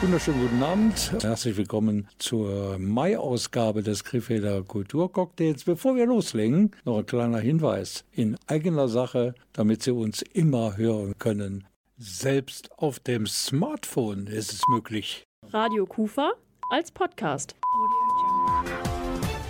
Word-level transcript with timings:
Wunderschönen 0.00 0.40
guten 0.42 0.62
Abend. 0.62 1.12
Herzlich 1.22 1.56
willkommen 1.56 2.08
zur 2.18 2.78
Mai-Ausgabe 2.78 3.82
des 3.82 4.04
Krefelder 4.04 4.62
Kulturcocktails. 4.62 5.64
Bevor 5.64 5.96
wir 5.96 6.06
loslegen, 6.06 6.72
noch 6.84 6.98
ein 6.98 7.06
kleiner 7.06 7.38
Hinweis 7.38 8.04
in 8.12 8.36
eigener 8.46 8.88
Sache, 8.88 9.34
damit 9.52 9.82
Sie 9.82 9.92
uns 9.92 10.20
immer 10.22 10.76
hören 10.76 11.14
können. 11.18 11.64
Selbst 11.96 12.70
auf 12.76 12.98
dem 13.00 13.26
Smartphone 13.26 14.26
ist 14.26 14.52
es 14.52 14.60
möglich. 14.68 15.24
Radio 15.52 15.86
Kufa 15.86 16.32
als 16.70 16.90
Podcast. 16.90 17.54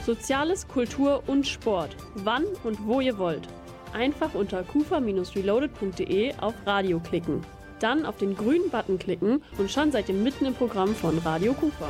Soziales, 0.06 0.69
Kultur 0.69 1.23
und 1.27 1.47
Sport. 1.47 1.97
Wann 2.17 2.45
und 2.62 2.87
wo 2.87 3.01
ihr 3.01 3.19
wollt. 3.19 3.48
Einfach 3.92 4.34
unter 4.34 4.62
kufa-reloaded.de 4.62 6.34
auf 6.37 6.55
Radio 6.67 7.01
klicken. 7.01 7.41
Dann 7.80 8.06
auf 8.06 8.16
den 8.16 8.37
grünen 8.37 8.70
Button 8.70 8.98
klicken 8.98 9.42
und 9.59 9.70
schon 9.70 9.92
seid 9.92 10.09
ihr 10.09 10.14
mitten 10.14 10.46
im 10.46 10.55
Programm 10.55 10.95
von 10.95 11.19
Radio 11.19 11.52
Kufa. 11.52 11.88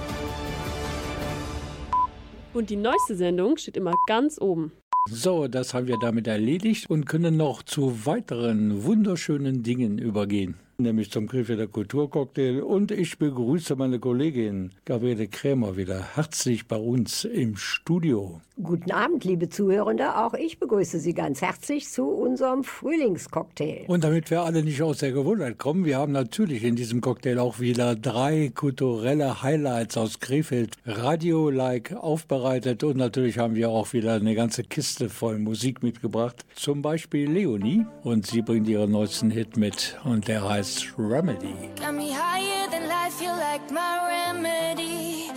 Und 2.52 2.70
die 2.70 2.76
neueste 2.76 3.16
Sendung 3.16 3.56
steht 3.56 3.76
immer 3.76 3.94
ganz 4.06 4.40
oben. 4.40 4.72
So, 5.10 5.48
das 5.48 5.74
haben 5.74 5.86
wir 5.86 5.98
damit 5.98 6.26
erledigt 6.26 6.88
und 6.88 7.04
können 7.04 7.36
noch 7.36 7.62
zu 7.62 8.06
weiteren 8.06 8.84
wunderschönen 8.84 9.62
Dingen 9.62 9.98
übergehen 9.98 10.56
nämlich 10.78 11.10
zum 11.10 11.28
Krefelder 11.28 11.66
Kulturcocktail. 11.66 12.62
Und 12.62 12.90
ich 12.90 13.18
begrüße 13.18 13.76
meine 13.76 13.98
Kollegin 13.98 14.72
Gabriele 14.84 15.28
Krämer 15.28 15.76
wieder 15.76 16.16
herzlich 16.16 16.66
bei 16.66 16.76
uns 16.76 17.24
im 17.24 17.56
Studio. 17.56 18.40
Guten 18.62 18.92
Abend, 18.92 19.24
liebe 19.24 19.48
Zuhörende. 19.48 20.16
Auch 20.16 20.34
ich 20.34 20.60
begrüße 20.60 21.00
Sie 21.00 21.12
ganz 21.12 21.42
herzlich 21.42 21.88
zu 21.88 22.04
unserem 22.04 22.62
Frühlingscocktail. 22.62 23.84
Und 23.88 24.04
damit 24.04 24.30
wir 24.30 24.42
alle 24.42 24.62
nicht 24.62 24.80
aus 24.80 24.98
der 24.98 25.10
Gewohnheit 25.10 25.58
kommen, 25.58 25.84
wir 25.84 25.98
haben 25.98 26.12
natürlich 26.12 26.62
in 26.62 26.76
diesem 26.76 27.00
Cocktail 27.00 27.40
auch 27.40 27.58
wieder 27.58 27.96
drei 27.96 28.52
kulturelle 28.54 29.42
Highlights 29.42 29.96
aus 29.96 30.20
Krefeld 30.20 30.76
Radio-like 30.86 31.96
aufbereitet. 31.96 32.84
Und 32.84 32.96
natürlich 32.96 33.38
haben 33.38 33.56
wir 33.56 33.70
auch 33.70 33.92
wieder 33.92 34.14
eine 34.14 34.36
ganze 34.36 34.62
Kiste 34.62 35.08
voll 35.08 35.40
Musik 35.40 35.82
mitgebracht. 35.82 36.44
Zum 36.54 36.80
Beispiel 36.80 37.28
Leonie. 37.28 37.84
Und 38.04 38.26
sie 38.26 38.42
bringt 38.42 38.68
ihren 38.68 38.92
neuesten 38.92 39.30
Hit 39.30 39.56
mit. 39.56 39.98
Und 40.04 40.28
der 40.28 40.48
heißt 40.48 40.63
Remedy. 40.96 41.70
Got 41.76 41.94
me 41.94 42.10
higher 42.10 42.70
than 42.70 42.88
life, 42.88 43.20
you 43.20 43.28
like 43.28 43.70
my 43.70 43.94
remedy. 44.08 45.30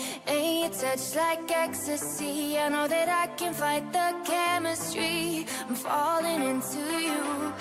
Your 0.68 0.70
touch 0.70 1.16
like 1.16 1.52
ecstasy. 1.52 2.58
I 2.58 2.70
know 2.70 2.88
that 2.88 3.10
I 3.10 3.28
can 3.36 3.54
fight 3.54 3.92
the 3.92 4.16
chemistry. 4.26 5.46
I'm 5.68 5.76
falling 5.76 6.42
into 6.44 6.80
you. 7.08 7.54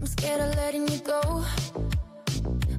I'm 0.00 0.06
scared 0.06 0.40
of 0.40 0.54
letting 0.56 0.86
you 0.88 0.98
go. 0.98 1.44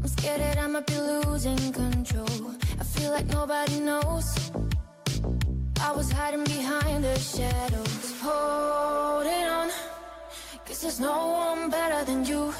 I'm 0.01 0.07
scared 0.07 0.41
that 0.41 0.57
I 0.57 0.67
might 0.67 0.87
be 0.87 0.99
losing 0.99 1.71
control. 1.73 2.51
I 2.79 2.83
feel 2.83 3.11
like 3.11 3.27
nobody 3.27 3.79
knows. 3.79 4.51
I 5.81 5.91
was 5.91 6.11
hiding 6.11 6.43
behind 6.43 7.03
the 7.03 7.17
shadows, 7.19 8.21
holding 8.21 9.45
on. 9.57 9.69
Cause 10.65 10.81
there's 10.81 10.99
no 10.99 11.17
one 11.27 11.69
better 11.69 12.03
than 12.05 12.25
you. 12.25 12.53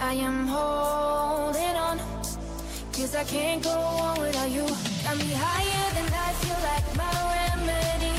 I 0.00 0.14
am 0.14 0.46
holding 0.46 1.76
on 1.76 1.98
Cause 2.92 3.14
I 3.16 3.24
can't 3.24 3.62
go 3.62 3.70
on 3.70 4.20
without 4.20 4.50
you. 4.50 4.62
Got 4.62 5.16
me 5.18 5.32
higher 5.34 5.94
than 5.94 6.06
life, 6.10 6.40
you 6.46 6.56
like 6.70 6.88
my 6.96 7.10
remedy. 7.34 8.14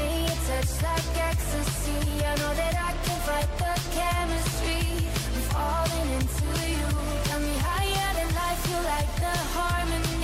Ain't 0.00 0.28
your 0.28 0.40
touch 0.48 0.72
like 0.82 1.16
ecstasy. 1.28 2.24
I 2.24 2.34
know 2.40 2.52
that 2.54 2.74
I 2.88 2.90
can 3.04 3.18
fight 3.28 3.50
the 3.60 3.74
chemistry. 3.96 5.08
I'm 5.34 5.44
falling 5.52 6.08
into 6.16 6.48
you. 6.72 6.88
Got 7.28 7.40
me 7.40 7.54
higher 7.68 8.10
than 8.18 8.28
life, 8.34 8.62
you 8.70 8.78
like 8.92 9.12
the 9.24 9.34
harmony 9.56 10.23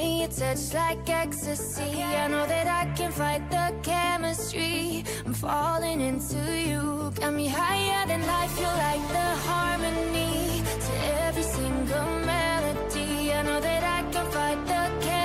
your 0.21 0.29
touch 0.29 0.73
like 0.73 1.09
ecstasy. 1.09 2.03
I 2.03 2.27
know 2.27 2.45
that 2.45 2.67
I 2.67 2.85
can 2.95 3.11
fight 3.11 3.43
the 3.49 3.73
chemistry. 3.81 5.03
I'm 5.25 5.33
falling 5.33 5.99
into 5.99 6.41
you. 6.67 7.11
Got 7.15 7.33
me 7.33 7.47
higher 7.47 8.05
than 8.07 8.21
life, 8.27 8.53
you're 8.59 8.79
like 8.87 9.05
the 9.17 9.29
harmony 9.49 10.63
To 10.85 10.93
every 11.25 11.43
single 11.43 12.11
melody. 12.31 13.33
I 13.33 13.41
know 13.41 13.59
that 13.59 13.83
I 13.97 13.99
can 14.11 14.25
fight 14.31 14.61
the 14.67 14.83
chemistry 15.05 15.20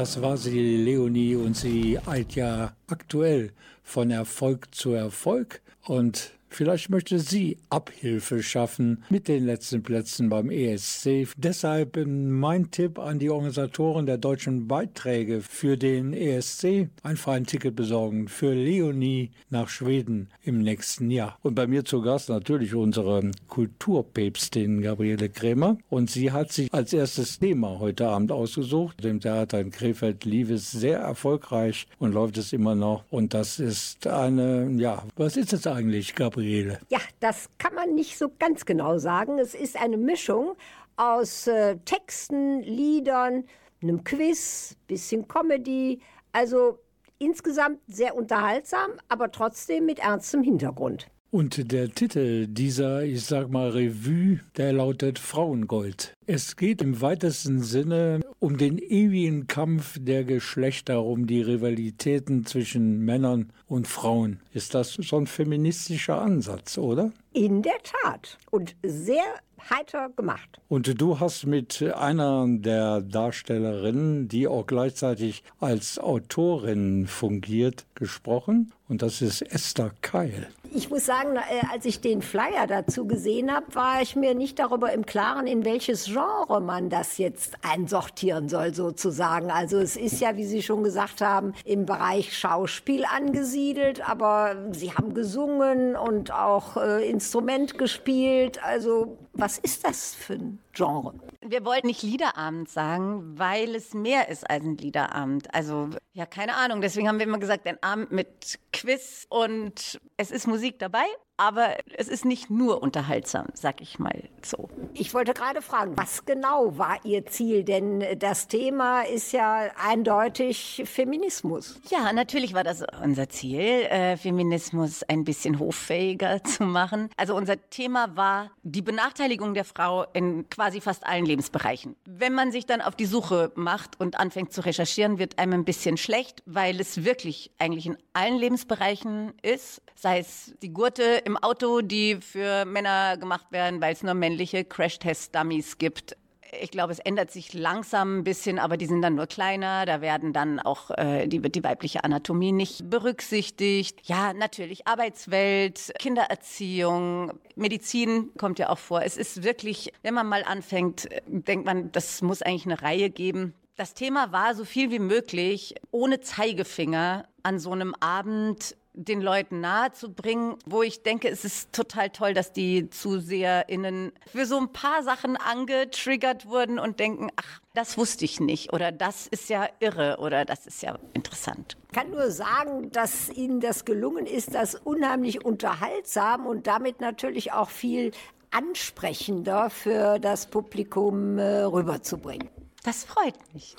Das 0.00 0.22
war 0.22 0.38
sie, 0.38 0.78
Leonie, 0.78 1.36
und 1.36 1.54
sie 1.54 1.98
eilt 2.06 2.34
ja 2.34 2.72
aktuell 2.86 3.52
von 3.82 4.10
Erfolg 4.10 4.74
zu 4.74 4.92
Erfolg. 4.92 5.60
Und 5.84 6.30
vielleicht 6.50 6.90
möchte 6.90 7.18
sie 7.18 7.58
Abhilfe 7.70 8.42
schaffen 8.42 9.04
mit 9.08 9.28
den 9.28 9.46
letzten 9.46 9.82
Plätzen 9.82 10.28
beim 10.28 10.50
ESC. 10.50 11.28
Deshalb 11.36 11.98
mein 12.06 12.70
Tipp 12.70 12.98
an 12.98 13.18
die 13.18 13.30
Organisatoren 13.30 14.06
der 14.06 14.18
deutschen 14.18 14.66
Beiträge 14.66 15.40
für 15.40 15.76
den 15.76 16.12
ESC. 16.12 16.88
Ein 17.02 17.46
Ticket 17.46 17.76
besorgen 17.76 18.26
für 18.26 18.52
Leonie 18.52 19.30
nach 19.50 19.68
Schweden 19.68 20.28
im 20.42 20.60
nächsten 20.60 21.10
Jahr. 21.10 21.38
Und 21.42 21.54
bei 21.54 21.66
mir 21.66 21.84
zu 21.84 22.02
Gast 22.02 22.28
natürlich 22.28 22.74
unsere 22.74 23.30
Kulturpäpstin 23.46 24.82
Gabriele 24.82 25.28
Krämer. 25.28 25.78
Und 25.88 26.10
sie 26.10 26.32
hat 26.32 26.50
sich 26.52 26.72
als 26.74 26.92
erstes 26.92 27.38
Thema 27.38 27.78
heute 27.78 28.08
Abend 28.08 28.32
ausgesucht. 28.32 29.02
Dem 29.04 29.20
Theater 29.20 29.60
in 29.60 29.70
Krefeld 29.70 30.24
lief 30.24 30.50
es 30.50 30.72
sehr 30.72 30.98
erfolgreich 30.98 31.86
und 31.98 32.12
läuft 32.12 32.36
es 32.38 32.52
immer 32.52 32.74
noch. 32.74 33.04
Und 33.10 33.34
das 33.34 33.60
ist 33.60 34.06
eine, 34.08 34.68
ja, 34.76 35.04
was 35.16 35.36
ist 35.36 35.52
es 35.52 35.66
eigentlich, 35.66 36.16
Gabriele? 36.16 36.39
Ja, 36.88 37.00
das 37.20 37.48
kann 37.58 37.74
man 37.74 37.94
nicht 37.94 38.18
so 38.18 38.30
ganz 38.38 38.64
genau 38.64 38.98
sagen. 38.98 39.38
Es 39.38 39.54
ist 39.54 39.80
eine 39.80 39.96
Mischung 39.96 40.56
aus 40.96 41.46
äh, 41.46 41.76
Texten, 41.84 42.60
Liedern, 42.62 43.44
einem 43.82 44.04
Quiz, 44.04 44.76
bisschen 44.86 45.28
Comedy. 45.28 46.00
Also 46.32 46.78
insgesamt 47.18 47.80
sehr 47.86 48.16
unterhaltsam, 48.16 48.92
aber 49.08 49.30
trotzdem 49.30 49.86
mit 49.86 49.98
ernstem 49.98 50.42
Hintergrund. 50.42 51.08
Und 51.32 51.70
der 51.70 51.90
Titel 51.92 52.48
dieser, 52.48 53.04
ich 53.04 53.24
sag 53.24 53.50
mal, 53.50 53.68
Revue, 53.68 54.40
der 54.56 54.72
lautet 54.72 55.20
Frauengold. 55.20 56.16
Es 56.26 56.56
geht 56.56 56.82
im 56.82 57.00
weitesten 57.00 57.62
Sinne 57.62 58.20
um 58.40 58.58
den 58.58 58.78
ewigen 58.78 59.46
Kampf 59.46 59.96
der 60.00 60.24
Geschlechter, 60.24 61.04
um 61.04 61.28
die 61.28 61.40
Rivalitäten 61.40 62.46
zwischen 62.46 63.04
Männern 63.04 63.52
und 63.68 63.86
Frauen. 63.86 64.40
Ist 64.52 64.74
das 64.74 64.94
so 64.94 65.18
ein 65.18 65.28
feministischer 65.28 66.20
Ansatz, 66.20 66.78
oder? 66.78 67.12
In 67.32 67.62
der 67.62 67.78
Tat. 67.84 68.36
Und 68.50 68.74
sehr 68.82 69.22
heiter 69.68 70.08
gemacht. 70.10 70.60
Und 70.68 71.00
du 71.00 71.20
hast 71.20 71.46
mit 71.46 71.82
einer 71.82 72.46
der 72.48 73.00
Darstellerinnen, 73.00 74.28
die 74.28 74.46
auch 74.48 74.66
gleichzeitig 74.66 75.42
als 75.58 75.98
Autorin 75.98 77.06
fungiert, 77.06 77.86
gesprochen. 77.94 78.72
Und 78.88 79.02
das 79.02 79.22
ist 79.22 79.42
Esther 79.42 79.92
Keil. 80.02 80.48
Ich 80.72 80.90
muss 80.90 81.06
sagen, 81.06 81.36
äh, 81.36 81.66
als 81.72 81.84
ich 81.84 82.00
den 82.00 82.22
Flyer 82.22 82.66
dazu 82.68 83.06
gesehen 83.06 83.52
habe, 83.52 83.72
war 83.74 84.02
ich 84.02 84.16
mir 84.16 84.34
nicht 84.34 84.58
darüber 84.58 84.92
im 84.92 85.06
Klaren, 85.06 85.46
in 85.46 85.64
welches 85.64 86.06
Genre 86.06 86.60
man 86.60 86.90
das 86.90 87.18
jetzt 87.18 87.54
einsortieren 87.62 88.48
soll, 88.48 88.74
sozusagen. 88.74 89.50
Also 89.50 89.78
es 89.78 89.96
ist 89.96 90.20
ja, 90.20 90.36
wie 90.36 90.44
Sie 90.44 90.62
schon 90.62 90.82
gesagt 90.82 91.20
haben, 91.20 91.54
im 91.64 91.86
Bereich 91.86 92.36
Schauspiel 92.36 93.04
angesiedelt, 93.04 94.08
aber 94.08 94.56
Sie 94.72 94.92
haben 94.92 95.14
gesungen 95.14 95.94
und 95.94 96.32
auch 96.32 96.76
äh, 96.76 97.08
Instrument 97.08 97.78
gespielt. 97.78 98.62
Also 98.64 99.18
was 99.40 99.58
ist 99.58 99.84
das 99.84 100.14
für 100.14 100.34
ein 100.34 100.58
Genre? 100.72 101.14
Wir 101.40 101.64
wollten 101.64 101.86
nicht 101.86 102.02
Liederabend 102.02 102.68
sagen, 102.68 103.38
weil 103.38 103.74
es 103.74 103.94
mehr 103.94 104.28
ist 104.28 104.48
als 104.48 104.64
ein 104.64 104.76
Liederabend. 104.76 105.52
Also, 105.54 105.90
ja, 106.12 106.26
keine 106.26 106.56
Ahnung. 106.56 106.80
Deswegen 106.80 107.08
haben 107.08 107.18
wir 107.18 107.26
immer 107.26 107.38
gesagt, 107.38 107.66
ein 107.66 107.82
Abend 107.82 108.12
mit 108.12 108.58
Quiz 108.72 109.26
und 109.28 110.00
es 110.16 110.30
ist 110.30 110.46
Musik 110.46 110.78
dabei, 110.78 111.06
aber 111.40 111.76
es 111.96 112.08
ist 112.08 112.26
nicht 112.26 112.50
nur 112.50 112.82
unterhaltsam, 112.82 113.46
sag 113.54 113.80
ich 113.80 113.98
mal 113.98 114.28
so. 114.42 114.68
Ich 114.92 115.14
wollte 115.14 115.32
gerade 115.32 115.62
fragen, 115.62 115.96
was 115.96 116.26
genau 116.26 116.76
war 116.76 116.98
Ihr 117.04 117.24
Ziel? 117.24 117.64
Denn 117.64 118.04
das 118.18 118.46
Thema 118.46 119.02
ist 119.02 119.32
ja 119.32 119.70
eindeutig 119.82 120.82
Feminismus. 120.84 121.80
Ja, 121.88 122.12
natürlich 122.12 122.52
war 122.52 122.62
das 122.62 122.84
unser 123.02 123.30
Ziel, 123.30 123.60
äh, 123.60 124.18
Feminismus 124.18 125.02
ein 125.04 125.24
bisschen 125.24 125.58
hoffähiger 125.58 126.44
zu 126.44 126.64
machen. 126.64 127.08
Also 127.16 127.34
unser 127.34 127.56
Thema 127.70 128.14
war 128.16 128.50
die 128.62 128.82
Benachteiligung 128.82 129.54
der 129.54 129.64
Frau 129.64 130.04
in 130.12 130.46
quasi 130.60 130.82
fast 130.82 131.06
allen 131.06 131.24
Lebensbereichen. 131.24 131.96
Wenn 132.04 132.34
man 132.34 132.52
sich 132.52 132.66
dann 132.66 132.82
auf 132.82 132.94
die 132.94 133.06
Suche 133.06 133.50
macht 133.54 133.98
und 133.98 134.20
anfängt 134.20 134.52
zu 134.52 134.62
recherchieren, 134.62 135.18
wird 135.18 135.38
einem 135.38 135.54
ein 135.54 135.64
bisschen 135.64 135.96
schlecht, 135.96 136.42
weil 136.44 136.78
es 136.78 137.02
wirklich 137.02 137.50
eigentlich 137.58 137.86
in 137.86 137.96
allen 138.12 138.36
Lebensbereichen 138.36 139.32
ist, 139.40 139.80
sei 139.94 140.18
es 140.18 140.52
die 140.60 140.70
Gurte 140.70 141.22
im 141.24 141.38
Auto, 141.38 141.80
die 141.80 142.16
für 142.16 142.66
Männer 142.66 143.16
gemacht 143.16 143.46
werden, 143.52 143.80
weil 143.80 143.94
es 143.94 144.02
nur 144.02 144.12
männliche 144.12 144.62
Crash-Test-Dummies 144.66 145.78
gibt. 145.78 146.14
Ich 146.60 146.70
glaube, 146.70 146.92
es 146.92 146.98
ändert 146.98 147.30
sich 147.30 147.52
langsam 147.54 148.18
ein 148.18 148.24
bisschen, 148.24 148.58
aber 148.58 148.76
die 148.76 148.86
sind 148.86 149.02
dann 149.02 149.14
nur 149.14 149.26
kleiner. 149.26 149.86
Da 149.86 150.00
werden 150.00 150.32
dann 150.32 150.58
auch 150.58 150.90
äh, 150.90 151.26
die, 151.26 151.40
die 151.40 151.62
weibliche 151.62 152.02
Anatomie 152.02 152.52
nicht 152.52 152.90
berücksichtigt. 152.90 154.00
Ja, 154.04 154.32
natürlich 154.32 154.86
Arbeitswelt, 154.86 155.92
Kindererziehung, 155.98 157.38
Medizin 157.54 158.30
kommt 158.36 158.58
ja 158.58 158.68
auch 158.70 158.78
vor. 158.78 159.02
Es 159.02 159.16
ist 159.16 159.42
wirklich, 159.44 159.92
wenn 160.02 160.14
man 160.14 160.26
mal 160.26 160.42
anfängt, 160.44 161.08
denkt 161.26 161.66
man, 161.66 161.92
das 161.92 162.22
muss 162.22 162.42
eigentlich 162.42 162.66
eine 162.66 162.82
Reihe 162.82 163.10
geben. 163.10 163.54
Das 163.76 163.94
Thema 163.94 164.30
war 164.32 164.54
so 164.54 164.64
viel 164.64 164.90
wie 164.90 164.98
möglich 164.98 165.74
ohne 165.90 166.20
Zeigefinger 166.20 167.26
an 167.42 167.58
so 167.58 167.72
einem 167.72 167.94
Abend 168.00 168.76
den 168.92 169.20
Leuten 169.20 169.60
nahezubringen, 169.60 170.56
wo 170.66 170.82
ich 170.82 171.02
denke, 171.02 171.28
es 171.28 171.44
ist 171.44 171.72
total 171.72 172.10
toll, 172.10 172.34
dass 172.34 172.52
die 172.52 172.90
ZuseherInnen 172.90 174.12
für 174.26 174.46
so 174.46 174.58
ein 174.58 174.72
paar 174.72 175.02
Sachen 175.02 175.36
angetriggert 175.36 176.46
wurden 176.46 176.78
und 176.78 176.98
denken, 177.00 177.28
ach, 177.36 177.60
das 177.74 177.96
wusste 177.96 178.24
ich 178.24 178.40
nicht 178.40 178.72
oder 178.72 178.90
das 178.90 179.26
ist 179.26 179.48
ja 179.48 179.68
irre 179.78 180.18
oder 180.18 180.44
das 180.44 180.66
ist 180.66 180.82
ja 180.82 180.98
interessant. 181.14 181.76
Ich 181.88 181.96
kann 181.96 182.10
nur 182.10 182.30
sagen, 182.30 182.90
dass 182.90 183.30
Ihnen 183.30 183.60
das 183.60 183.84
gelungen 183.84 184.26
ist, 184.26 184.54
das 184.54 184.74
unheimlich 184.74 185.44
unterhaltsam 185.44 186.46
und 186.46 186.66
damit 186.66 187.00
natürlich 187.00 187.52
auch 187.52 187.70
viel 187.70 188.10
ansprechender 188.50 189.70
für 189.70 190.18
das 190.18 190.46
Publikum 190.46 191.38
äh, 191.38 191.62
rüberzubringen. 191.62 192.48
Das 192.82 193.04
freut 193.04 193.34
mich. 193.52 193.76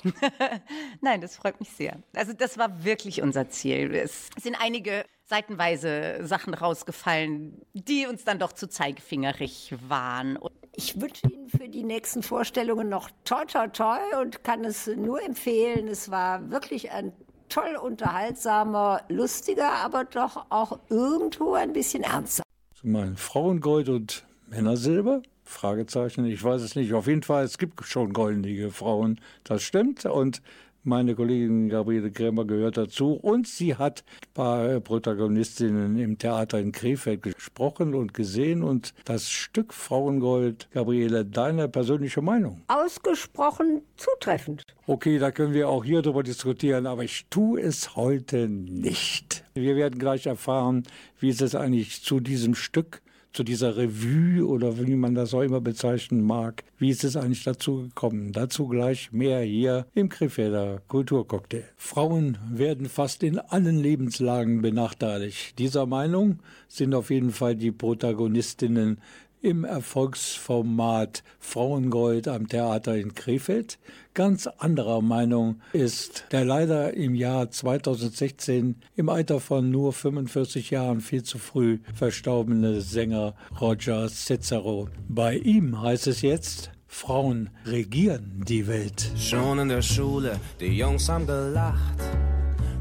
Nein, 1.00 1.20
das 1.20 1.36
freut 1.36 1.58
mich 1.58 1.70
sehr. 1.70 1.98
Also 2.14 2.32
das 2.32 2.56
war 2.58 2.84
wirklich 2.84 3.22
unser 3.22 3.48
Ziel. 3.48 3.94
Es 3.94 4.28
sind 4.40 4.56
einige 4.60 5.04
seitenweise 5.24 6.20
Sachen 6.22 6.54
rausgefallen, 6.54 7.60
die 7.72 8.06
uns 8.06 8.24
dann 8.24 8.38
doch 8.38 8.52
zu 8.52 8.68
zeigefingerig 8.68 9.74
waren. 9.88 10.38
Ich 10.74 11.00
wünsche 11.00 11.26
Ihnen 11.28 11.48
für 11.48 11.68
die 11.68 11.84
nächsten 11.84 12.22
Vorstellungen 12.22 12.88
noch 12.88 13.10
toi 13.24 13.44
toi 13.44 13.68
toi 13.68 13.98
und 14.20 14.44
kann 14.44 14.64
es 14.64 14.86
nur 14.86 15.22
empfehlen. 15.22 15.88
Es 15.88 16.10
war 16.10 16.50
wirklich 16.50 16.90
ein 16.92 17.12
toll 17.48 17.76
unterhaltsamer, 17.76 19.02
lustiger, 19.08 19.72
aber 19.72 20.04
doch 20.04 20.46
auch 20.48 20.78
irgendwo 20.88 21.54
ein 21.54 21.72
bisschen 21.72 22.02
ernster. 22.02 22.42
Mein 22.82 23.16
Frauengold 23.16 23.88
und 23.88 24.24
Männersilber? 24.48 25.22
Fragezeichen, 25.52 26.24
ich 26.24 26.42
weiß 26.42 26.62
es 26.62 26.74
nicht. 26.74 26.92
Auf 26.92 27.06
jeden 27.06 27.22
Fall, 27.22 27.44
es 27.44 27.58
gibt 27.58 27.84
schon 27.84 28.12
goldige 28.12 28.70
Frauen, 28.70 29.20
das 29.44 29.62
stimmt. 29.62 30.04
Und 30.06 30.42
meine 30.84 31.14
Kollegin 31.14 31.68
Gabriele 31.68 32.10
Krämer 32.10 32.44
gehört 32.44 32.76
dazu 32.76 33.12
und 33.12 33.46
sie 33.46 33.76
hat 33.76 34.02
ein 34.02 34.34
paar 34.34 34.80
Protagonistinnen 34.80 35.96
im 35.96 36.18
Theater 36.18 36.58
in 36.58 36.72
Krefeld 36.72 37.22
gesprochen 37.22 37.94
und 37.94 38.14
gesehen 38.14 38.64
und 38.64 38.92
das 39.04 39.30
Stück 39.30 39.72
Frauengold, 39.72 40.68
Gabriele, 40.72 41.24
deine 41.24 41.68
persönliche 41.68 42.20
Meinung? 42.20 42.62
Ausgesprochen 42.66 43.82
zutreffend. 43.96 44.64
Okay, 44.88 45.20
da 45.20 45.30
können 45.30 45.54
wir 45.54 45.68
auch 45.68 45.84
hier 45.84 46.02
drüber 46.02 46.24
diskutieren, 46.24 46.86
aber 46.86 47.04
ich 47.04 47.26
tue 47.30 47.60
es 47.60 47.94
heute 47.94 48.48
nicht. 48.48 49.44
Wir 49.54 49.76
werden 49.76 50.00
gleich 50.00 50.26
erfahren, 50.26 50.82
wie 51.20 51.28
ist 51.28 51.42
es 51.42 51.54
eigentlich 51.54 52.02
zu 52.02 52.18
diesem 52.18 52.56
Stück 52.56 53.01
zu 53.32 53.44
dieser 53.44 53.76
Revue 53.76 54.46
oder 54.46 54.78
wie 54.78 54.94
man 54.94 55.14
das 55.14 55.34
auch 55.34 55.42
immer 55.42 55.60
bezeichnen 55.60 56.22
mag. 56.22 56.64
Wie 56.78 56.90
ist 56.90 57.04
es 57.04 57.16
eigentlich 57.16 57.44
dazu 57.44 57.82
gekommen? 57.82 58.32
Dazu 58.32 58.68
gleich 58.68 59.12
mehr 59.12 59.40
hier 59.40 59.86
im 59.94 60.08
Krefelder 60.08 60.82
Kulturcocktail. 60.88 61.64
Frauen 61.76 62.38
werden 62.50 62.88
fast 62.88 63.22
in 63.22 63.38
allen 63.38 63.78
Lebenslagen 63.78 64.62
benachteiligt. 64.62 65.58
Dieser 65.58 65.86
Meinung 65.86 66.40
sind 66.68 66.94
auf 66.94 67.10
jeden 67.10 67.30
Fall 67.30 67.56
die 67.56 67.72
Protagonistinnen 67.72 68.98
im 69.42 69.64
Erfolgsformat 69.64 71.22
Frauengold 71.38 72.28
am 72.28 72.48
Theater 72.48 72.96
in 72.96 73.14
Krefeld. 73.14 73.78
Ganz 74.14 74.46
anderer 74.46 75.02
Meinung 75.02 75.60
ist 75.72 76.24
der 76.32 76.44
leider 76.44 76.94
im 76.94 77.14
Jahr 77.14 77.50
2016 77.50 78.76
im 78.96 79.08
Alter 79.08 79.40
von 79.40 79.70
nur 79.70 79.92
45 79.92 80.70
Jahren 80.70 81.00
viel 81.00 81.22
zu 81.24 81.38
früh 81.38 81.80
verstorbene 81.94 82.80
Sänger 82.80 83.34
Roger 83.60 84.08
Cicero. 84.08 84.88
Bei 85.08 85.36
ihm 85.36 85.80
heißt 85.80 86.06
es 86.06 86.22
jetzt, 86.22 86.70
Frauen 86.86 87.50
regieren 87.64 88.44
die 88.46 88.66
Welt. 88.66 89.10
Schon 89.16 89.58
in 89.58 89.68
der 89.68 89.82
Schule, 89.82 90.38
die 90.60 90.76
Jungs 90.76 91.08
haben 91.08 91.26
gelacht. 91.26 91.98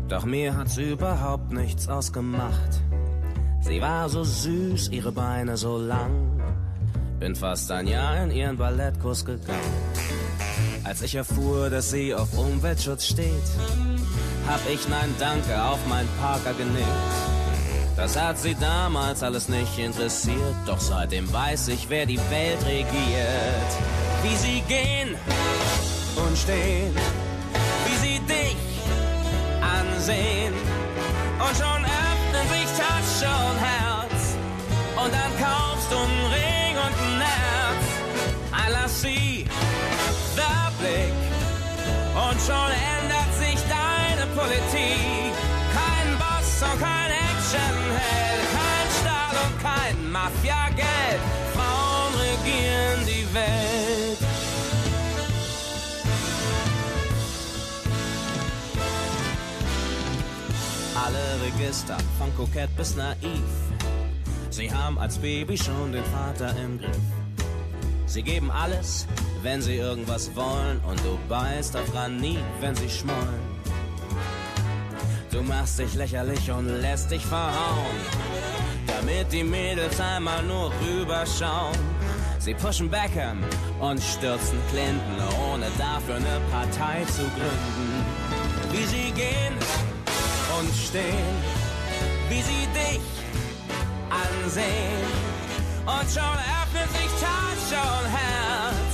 Doch 0.10 0.25
mir 0.25 0.56
hat's 0.58 0.77
überhaupt 0.77 1.53
nichts 1.53 1.88
ausgemacht. 1.88 2.82
Sie 3.62 3.82
war 3.82 4.10
so 4.10 4.24
süß, 4.24 4.89
ihre 4.89 5.12
Beine 5.12 5.56
so 5.56 5.77
lang. 5.77 6.41
Bin 7.20 7.36
fast 7.36 7.72
ein 7.72 7.88
Jahr 7.88 8.24
in 8.24 8.32
ihren 8.32 8.58
Ballettkurs 8.58 9.24
gegangen. 9.24 9.60
Als 10.84 11.01
ich 11.03 11.15
erfuhr, 11.15 11.70
dass 11.70 11.91
sie 11.91 12.13
auf 12.13 12.38
Umweltschutz 12.38 13.06
steht, 13.06 13.50
hab 14.48 14.60
ich 14.68 14.88
Nein 14.89 15.13
Danke 15.20 15.63
auf 15.63 15.80
mein 15.88 16.08
Parker 16.20 16.53
genickt. 16.53 17.22
Das 17.96 18.20
hat 18.20 18.39
sie 18.39 18.56
damals 18.56 19.22
alles 19.22 19.48
nicht 19.48 19.77
interessiert, 19.77 20.56
doch 20.65 20.80
seitdem 20.80 21.32
weiß 21.32 21.68
ich, 21.68 21.89
wer 21.89 22.06
die 22.08 22.18
Welt 22.18 22.65
regiert. 22.65 23.72
Wie 24.24 24.36
sie 24.36 24.62
gehen 24.68 25.15
und 26.15 26.38
stehen, 26.38 26.96
wie 27.86 28.08
sie 28.08 28.20
dich 28.22 28.56
ansehen 29.62 30.53
und 31.38 31.56
schon 31.58 31.81
Tasche 33.22 33.30
und 33.30 33.60
Herz 33.60 34.36
und 34.96 35.13
dann 35.13 35.32
kaufst 35.40 35.92
du 35.92 35.98
einen 35.98 36.25
Ring 36.34 36.75
und 36.75 36.96
ein 37.06 37.22
Herz. 37.22 37.86
I 38.51 38.72
love 38.72 38.90
sie, 38.90 39.46
der 40.36 40.72
Blick 40.80 41.13
und 42.16 42.42
schon 42.42 42.72
ändert 42.98 43.34
sich 43.38 43.60
deine 43.70 44.25
Politik. 44.34 45.34
Kein 45.74 46.18
Boss 46.18 46.63
und 46.63 46.80
kein 46.82 47.12
Actionheld, 47.30 48.44
kein 48.58 48.88
Stahl 49.00 49.36
und 49.46 49.62
kein 49.62 50.12
Mafia-Geld. 50.12 51.22
Frauen 51.54 52.13
regieren 52.16 53.06
die 53.06 53.34
Welt. 53.34 53.71
Register, 61.62 61.98
von 62.18 62.36
kokett 62.36 62.75
bis 62.75 62.96
naiv. 62.96 63.51
Sie 64.50 64.72
haben 64.72 64.98
als 64.98 65.18
Baby 65.18 65.56
schon 65.56 65.91
den 65.91 66.03
Vater 66.06 66.56
im 66.58 66.80
Griff. 66.80 66.98
Sie 68.08 68.24
geben 68.24 68.50
alles, 68.50 69.06
wenn 69.44 69.62
sie 69.62 69.75
irgendwas 69.75 70.36
wollen 70.36 70.80
und 70.89 71.00
du 71.06 71.18
beißt 71.30 71.77
auf 71.77 72.10
nie, 72.10 72.39
wenn 72.62 72.75
sie 72.75 72.89
schmollen. 72.89 73.44
Du 75.32 75.41
machst 75.44 75.77
dich 75.77 75.94
lächerlich 75.94 76.50
und 76.51 76.68
lässt 76.82 77.12
dich 77.12 77.25
verhauen, 77.25 78.00
damit 78.88 79.32
die 79.32 79.44
Mädels 79.44 80.00
einmal 80.01 80.41
nur 80.44 80.72
rüberschauen. 80.82 81.77
Sie 82.39 82.56
pushen 82.56 82.89
Beckham 82.89 83.44
und 83.80 84.01
stürzen 84.01 84.58
Clinton, 84.72 85.18
ohne 85.53 85.68
dafür 85.77 86.15
eine 86.15 86.41
Partei 86.51 87.06
zu 87.06 87.22
gründen. 87.22 88.03
Wie 88.72 88.86
sie 88.86 89.12
gehen 89.12 89.90
stehen, 90.91 91.36
wie 92.27 92.41
sie 92.41 92.67
dich 92.75 93.01
ansehen. 94.10 95.07
Und 95.86 96.07
schon 96.12 96.38
öffnet 96.60 96.89
sich 96.98 97.12
Tasche 97.24 97.81
und 97.98 98.07
Herz 98.19 98.93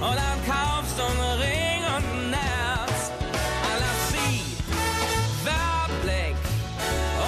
und 0.00 0.16
dann 0.22 0.38
kaufst 0.46 0.98
du 0.98 1.04
einen 1.04 1.40
Ring 1.40 1.82
und 1.96 2.04
ein 2.04 2.34
Herz. 2.34 3.10
Lass 3.82 4.00
sie 4.12 4.44
Werbblick 5.48 6.36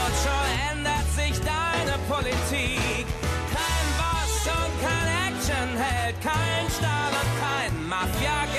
und 0.01 0.15
schon 0.25 0.47
ändert 0.71 1.09
sich 1.17 1.35
deine 1.41 1.97
Politik. 2.07 3.07
Kein 3.57 3.87
Boss 4.01 4.37
und 4.61 4.73
kein 4.85 5.09
Actionheld, 5.29 6.15
kein 6.21 6.65
Stahl 6.77 7.13
und 7.21 7.31
kein 7.41 7.89
Mafia-Geld. 7.89 8.50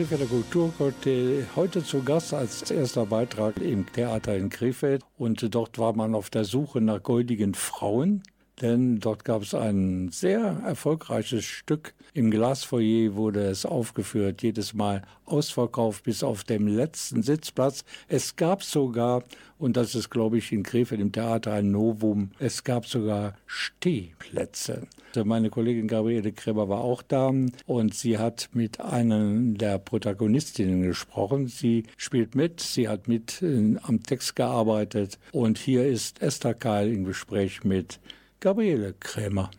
Krefelder 0.00 0.24
Kulturcocktail 0.24 1.46
heute 1.56 1.84
zu 1.84 2.02
Gast 2.02 2.32
als 2.32 2.70
erster 2.70 3.04
Beitrag 3.04 3.60
im 3.60 3.84
Theater 3.84 4.34
in 4.34 4.48
Krefeld. 4.48 5.02
Und 5.18 5.54
dort 5.54 5.78
war 5.78 5.92
man 5.94 6.14
auf 6.14 6.30
der 6.30 6.44
Suche 6.44 6.80
nach 6.80 7.02
goldigen 7.02 7.52
Frauen. 7.52 8.22
Denn 8.62 8.98
dort 8.98 9.26
gab 9.26 9.42
es 9.42 9.52
ein 9.52 10.08
sehr 10.08 10.62
erfolgreiches 10.64 11.44
Stück. 11.44 11.92
Im 12.14 12.30
Glasfoyer 12.30 13.14
wurde 13.14 13.42
es 13.42 13.66
aufgeführt, 13.66 14.42
jedes 14.42 14.72
Mal 14.72 15.02
ausverkauft 15.26 16.04
bis 16.04 16.22
auf 16.22 16.44
dem 16.44 16.66
letzten 16.66 17.22
Sitzplatz. 17.22 17.84
Es 18.08 18.36
gab 18.36 18.62
sogar, 18.62 19.24
und 19.58 19.76
das 19.76 19.94
ist, 19.94 20.08
glaube 20.08 20.38
ich, 20.38 20.50
in 20.50 20.62
Krefeld 20.62 21.02
im 21.02 21.12
Theater 21.12 21.52
ein 21.52 21.72
Novum, 21.72 22.30
es 22.38 22.64
gab 22.64 22.86
sogar 22.86 23.34
Stehplätze. 23.44 24.86
Meine 25.24 25.50
Kollegin 25.50 25.88
Gabriele 25.88 26.32
Kreber 26.32 26.68
war 26.68 26.80
auch 26.80 27.02
da 27.02 27.32
und 27.66 27.94
sie 27.94 28.18
hat 28.18 28.48
mit 28.52 28.80
einer 28.80 29.20
der 29.54 29.78
Protagonistinnen 29.78 30.82
gesprochen. 30.82 31.48
Sie 31.48 31.84
spielt 31.96 32.34
mit, 32.34 32.60
sie 32.60 32.88
hat 32.88 33.08
mit 33.08 33.42
äh, 33.42 33.76
am 33.82 34.02
Text 34.02 34.36
gearbeitet 34.36 35.18
und 35.32 35.58
hier 35.58 35.86
ist 35.86 36.22
Esther 36.22 36.54
Keil 36.54 36.92
im 36.92 37.04
Gespräch 37.04 37.64
mit 37.64 38.00
Gabriele 38.40 38.94
Krämer. 38.98 39.50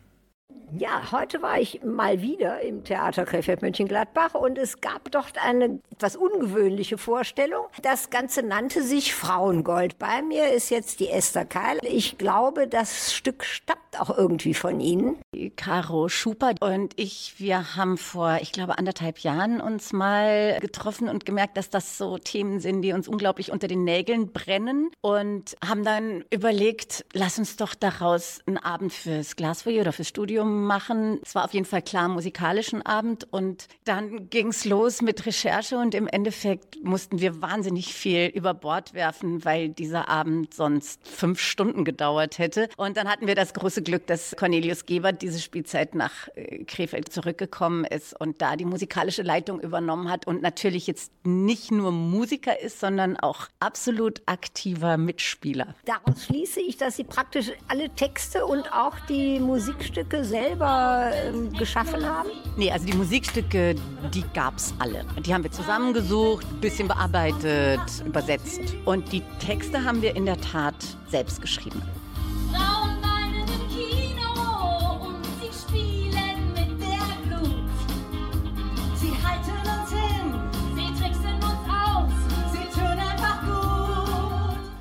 Ja, 0.74 1.12
heute 1.12 1.42
war 1.42 1.60
ich 1.60 1.84
mal 1.84 2.22
wieder 2.22 2.62
im 2.62 2.82
Theater 2.82 3.26
Krefeld-Mönchengladbach 3.26 4.32
und 4.32 4.56
es 4.56 4.80
gab 4.80 5.10
dort 5.10 5.36
eine 5.44 5.80
etwas 5.90 6.16
ungewöhnliche 6.16 6.96
Vorstellung. 6.96 7.66
Das 7.82 8.08
Ganze 8.08 8.42
nannte 8.42 8.82
sich 8.82 9.14
Frauengold. 9.14 9.98
Bei 9.98 10.22
mir 10.22 10.50
ist 10.50 10.70
jetzt 10.70 11.00
die 11.00 11.10
Esther 11.10 11.44
Keil. 11.44 11.78
Ich 11.82 12.16
glaube, 12.16 12.68
das 12.68 13.12
Stück 13.12 13.44
stammt 13.44 14.00
auch 14.00 14.16
irgendwie 14.16 14.54
von 14.54 14.80
Ihnen. 14.80 15.16
Caro 15.56 16.10
Schuper 16.10 16.52
und 16.60 16.92
ich, 16.96 17.36
wir 17.38 17.74
haben 17.74 17.96
vor, 17.96 18.40
ich 18.42 18.52
glaube, 18.52 18.76
anderthalb 18.76 19.20
Jahren 19.20 19.62
uns 19.62 19.94
mal 19.94 20.58
getroffen 20.60 21.08
und 21.08 21.24
gemerkt, 21.24 21.56
dass 21.56 21.70
das 21.70 21.96
so 21.96 22.18
Themen 22.18 22.60
sind, 22.60 22.82
die 22.82 22.92
uns 22.92 23.08
unglaublich 23.08 23.50
unter 23.50 23.66
den 23.66 23.82
Nägeln 23.82 24.30
brennen 24.32 24.90
und 25.00 25.56
haben 25.66 25.84
dann 25.84 26.22
überlegt, 26.30 27.06
lass 27.14 27.38
uns 27.38 27.56
doch 27.56 27.74
daraus 27.74 28.40
einen 28.46 28.58
Abend 28.58 28.92
fürs 28.92 29.34
Glasfoyer 29.34 29.80
oder 29.80 29.94
fürs 29.94 30.08
Studium 30.08 30.64
machen. 30.66 31.18
Es 31.24 31.34
war 31.34 31.46
auf 31.46 31.54
jeden 31.54 31.64
Fall 31.64 31.80
klar 31.80 32.08
musikalischen 32.08 32.84
Abend 32.84 33.26
und 33.30 33.68
dann 33.84 34.28
ging's 34.28 34.66
los 34.66 35.00
mit 35.00 35.24
Recherche 35.24 35.78
und 35.78 35.94
im 35.94 36.08
Endeffekt 36.08 36.84
mussten 36.84 37.22
wir 37.22 37.40
wahnsinnig 37.40 37.94
viel 37.94 38.26
über 38.26 38.52
Bord 38.52 38.92
werfen, 38.92 39.46
weil 39.46 39.70
dieser 39.70 40.10
Abend 40.10 40.52
sonst 40.52 41.00
fünf 41.08 41.40
Stunden 41.40 41.86
gedauert 41.86 42.38
hätte. 42.38 42.68
Und 42.76 42.98
dann 42.98 43.08
hatten 43.08 43.26
wir 43.26 43.34
das 43.34 43.54
große 43.54 43.80
Glück, 43.80 44.06
dass 44.06 44.36
Cornelius 44.36 44.84
Gebert 44.84 45.21
diese 45.22 45.38
Spielzeit 45.40 45.94
nach 45.94 46.28
äh, 46.34 46.64
Krefeld 46.64 47.12
zurückgekommen 47.12 47.84
ist 47.84 48.18
und 48.18 48.42
da 48.42 48.56
die 48.56 48.64
musikalische 48.64 49.22
Leitung 49.22 49.60
übernommen 49.60 50.10
hat 50.10 50.26
und 50.26 50.42
natürlich 50.42 50.86
jetzt 50.86 51.12
nicht 51.24 51.70
nur 51.70 51.92
Musiker 51.92 52.60
ist, 52.60 52.80
sondern 52.80 53.16
auch 53.16 53.48
absolut 53.60 54.22
aktiver 54.26 54.96
Mitspieler. 54.96 55.74
Daraus 55.84 56.24
schließe 56.24 56.60
ich, 56.60 56.76
dass 56.76 56.96
Sie 56.96 57.04
praktisch 57.04 57.52
alle 57.68 57.88
Texte 57.90 58.44
und 58.44 58.72
auch 58.72 58.98
die 59.08 59.38
Musikstücke 59.38 60.24
selber 60.24 61.10
ähm, 61.14 61.52
geschaffen 61.52 62.04
haben. 62.04 62.30
Nee, 62.56 62.70
also 62.70 62.84
die 62.86 62.94
Musikstücke, 62.94 63.74
die 64.12 64.24
gab's 64.34 64.74
alle. 64.78 65.04
Die 65.24 65.32
haben 65.32 65.44
wir 65.44 65.52
zusammengesucht, 65.52 66.46
ein 66.50 66.60
bisschen 66.60 66.88
bearbeitet, 66.88 67.80
übersetzt. 68.04 68.60
Und 68.84 69.12
die 69.12 69.22
Texte 69.38 69.84
haben 69.84 70.02
wir 70.02 70.16
in 70.16 70.26
der 70.26 70.40
Tat 70.40 70.74
selbst 71.08 71.40
geschrieben. 71.40 71.82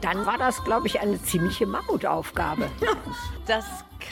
Dann 0.01 0.25
war 0.25 0.38
das, 0.38 0.63
glaube 0.63 0.88
ich, 0.88 1.00
eine 1.00 1.22
ziemliche 1.22 1.65
Mammutaufgabe. 1.65 2.70
Das 3.48 3.65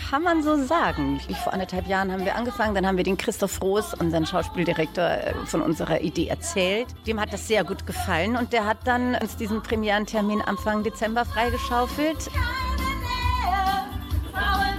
kann 0.10 0.24
man 0.24 0.43
so 0.43 0.58
sagen. 0.65 1.22
Ich, 1.29 1.38
vor 1.38 1.53
anderthalb 1.53 1.88
Jahren 1.88 2.12
haben 2.12 2.25
wir 2.25 2.36
angefangen, 2.36 2.75
dann 2.75 2.86
haben 2.86 2.98
wir 2.98 3.03
den 3.03 3.15
Christoph 3.15 3.62
Roos, 3.62 3.93
unseren 3.93 4.25
Schauspieldirektor, 4.25 5.03
äh, 5.03 5.34
von 5.46 5.62
unserer 5.62 6.01
Idee 6.01 6.27
erzählt. 6.27 6.88
Dem 7.08 7.19
hat 7.19 7.31
das 7.31 7.48
sehr 7.48 7.63
gut 7.63 7.86
gefallen 7.86 8.36
und 8.36 8.51
der 8.51 8.65
hat 8.65 8.79
dann 8.86 9.15
uns 9.15 9.38
diesen 9.38 9.62
Premierentermin 9.62 10.41
Anfang 10.41 10.84
Dezember 10.84 11.25
freigeschaufelt. 11.25 12.29
Keine 12.34 12.89
Nähe, 13.00 14.34
Frauen. 14.34 14.79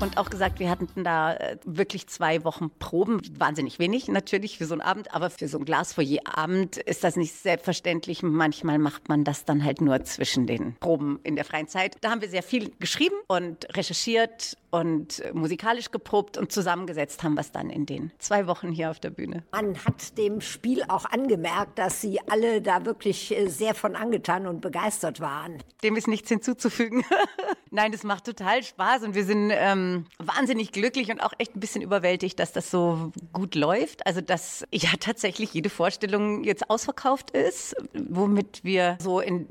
Und 0.00 0.16
auch 0.16 0.30
gesagt, 0.30 0.60
wir 0.60 0.70
hatten 0.70 1.04
da 1.04 1.34
äh, 1.34 1.58
wirklich 1.64 2.06
zwei 2.06 2.42
Wochen 2.44 2.70
Proben. 2.78 3.20
Wahnsinnig 3.38 3.78
wenig 3.78 4.08
natürlich 4.08 4.56
für 4.56 4.64
so 4.64 4.72
einen 4.72 4.80
Abend, 4.80 5.14
aber 5.14 5.28
für 5.28 5.46
so 5.46 5.58
einen 5.58 5.66
Glasfoyer-Abend 5.66 6.78
ist 6.78 7.04
das 7.04 7.16
nicht 7.16 7.34
selbstverständlich. 7.34 8.22
Manchmal 8.22 8.78
macht 8.78 9.10
man 9.10 9.24
das 9.24 9.44
dann 9.44 9.62
halt 9.62 9.82
nur 9.82 10.02
zwischen 10.04 10.46
den 10.46 10.74
Proben 10.76 11.20
in 11.22 11.36
der 11.36 11.44
freien 11.44 11.68
Zeit. 11.68 11.96
Da 12.00 12.10
haben 12.10 12.22
wir 12.22 12.30
sehr 12.30 12.42
viel 12.42 12.72
geschrieben 12.78 13.16
und 13.28 13.76
recherchiert 13.76 14.56
und 14.70 15.20
äh, 15.20 15.32
musikalisch 15.34 15.90
geprobt 15.90 16.38
und 16.38 16.50
zusammengesetzt 16.50 17.22
haben 17.22 17.34
wir 17.34 17.42
es 17.42 17.52
dann 17.52 17.68
in 17.68 17.84
den 17.84 18.10
zwei 18.18 18.46
Wochen 18.46 18.72
hier 18.72 18.90
auf 18.90 19.00
der 19.00 19.10
Bühne. 19.10 19.44
Man 19.52 19.76
hat 19.84 20.16
dem 20.16 20.40
Spiel 20.40 20.82
auch 20.88 21.04
angemerkt, 21.04 21.78
dass 21.78 22.00
Sie 22.00 22.20
alle 22.26 22.62
da 22.62 22.86
wirklich 22.86 23.36
äh, 23.36 23.48
sehr 23.48 23.74
von 23.74 23.96
angetan 23.96 24.46
und 24.46 24.62
begeistert 24.62 25.20
waren. 25.20 25.62
Dem 25.82 25.96
ist 25.96 26.08
nichts 26.08 26.30
hinzuzufügen. 26.30 27.04
Nein, 27.72 27.92
das 27.92 28.02
macht 28.02 28.24
total 28.24 28.64
Spaß 28.64 29.04
und 29.04 29.14
wir 29.14 29.24
sind 29.24 29.52
ähm, 29.54 30.06
wahnsinnig 30.18 30.72
glücklich 30.72 31.10
und 31.12 31.20
auch 31.20 31.32
echt 31.38 31.54
ein 31.54 31.60
bisschen 31.60 31.82
überwältigt, 31.82 32.38
dass 32.40 32.52
das 32.52 32.68
so 32.68 33.12
gut 33.32 33.54
läuft. 33.54 34.04
Also, 34.06 34.20
dass 34.20 34.66
ja 34.72 34.90
tatsächlich 34.98 35.54
jede 35.54 35.70
Vorstellung 35.70 36.42
jetzt 36.42 36.68
ausverkauft 36.68 37.30
ist, 37.30 37.76
womit 37.94 38.64
wir 38.64 38.98
so 39.00 39.20
in, 39.20 39.46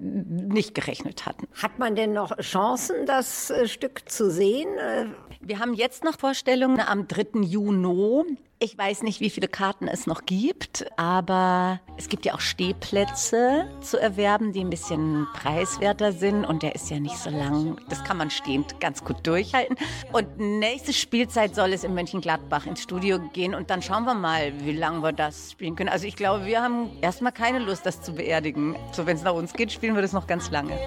nicht 0.49 0.75
gerechnet 0.75 1.25
hatten. 1.25 1.47
Hat 1.61 1.79
man 1.79 1.95
denn 1.95 2.11
noch 2.11 2.35
Chancen, 2.39 3.05
das 3.05 3.51
äh, 3.51 3.67
Stück 3.67 4.09
zu 4.09 4.29
sehen? 4.29 4.77
Äh, 4.77 5.05
Wir 5.39 5.59
haben 5.59 5.73
jetzt 5.73 6.03
noch 6.03 6.19
Vorstellungen 6.19 6.81
am 6.81 7.07
3. 7.07 7.39
Juni. 7.41 8.37
Ich 8.61 8.77
weiß 8.77 9.03
nicht, 9.03 9.21
wie 9.21 9.29
viele 9.29 9.47
Karten 9.47 9.87
es 9.87 10.05
noch 10.05 10.25
gibt, 10.25 10.85
aber 10.97 11.79
es 11.95 12.09
gibt 12.09 12.25
ja 12.25 12.33
auch 12.33 12.41
Stehplätze 12.41 13.69
zu 13.79 13.97
erwerben, 13.97 14.51
die 14.51 14.59
ein 14.59 14.69
bisschen 14.69 15.27
preiswerter 15.33 16.11
sind 16.11 16.43
und 16.43 16.61
der 16.61 16.75
ist 16.75 16.89
ja 16.89 16.99
nicht 16.99 17.15
so 17.15 17.29
lang. 17.29 17.79
Das 17.87 18.03
kann 18.03 18.17
man 18.17 18.29
stehend 18.29 18.81
ganz 18.81 19.05
gut 19.05 19.25
durchhalten. 19.25 19.77
Und 20.11 20.39
nächste 20.39 20.91
Spielzeit 20.91 21.55
soll 21.55 21.71
es 21.71 21.85
in 21.85 21.93
Mönchengladbach 21.93 22.65
ins 22.65 22.81
Studio 22.81 23.19
gehen 23.31 23.55
und 23.55 23.69
dann 23.69 23.81
schauen 23.81 24.03
wir 24.03 24.13
mal, 24.13 24.51
wie 24.65 24.73
lange 24.73 25.01
wir 25.03 25.13
das 25.13 25.53
spielen 25.53 25.77
können. 25.77 25.89
Also 25.89 26.05
ich 26.05 26.17
glaube, 26.17 26.45
wir 26.45 26.61
haben 26.61 26.89
erstmal 26.99 27.31
keine 27.31 27.59
Lust, 27.59 27.85
das 27.85 28.01
zu 28.01 28.11
beerdigen. 28.11 28.75
So, 28.91 29.05
wenn 29.05 29.15
es 29.15 29.23
nach 29.23 29.35
uns 29.35 29.53
geht, 29.53 29.71
spielen 29.71 29.95
wir 29.95 30.01
das 30.01 30.11
noch 30.11 30.27
ganz 30.27 30.51
lange. 30.51 30.77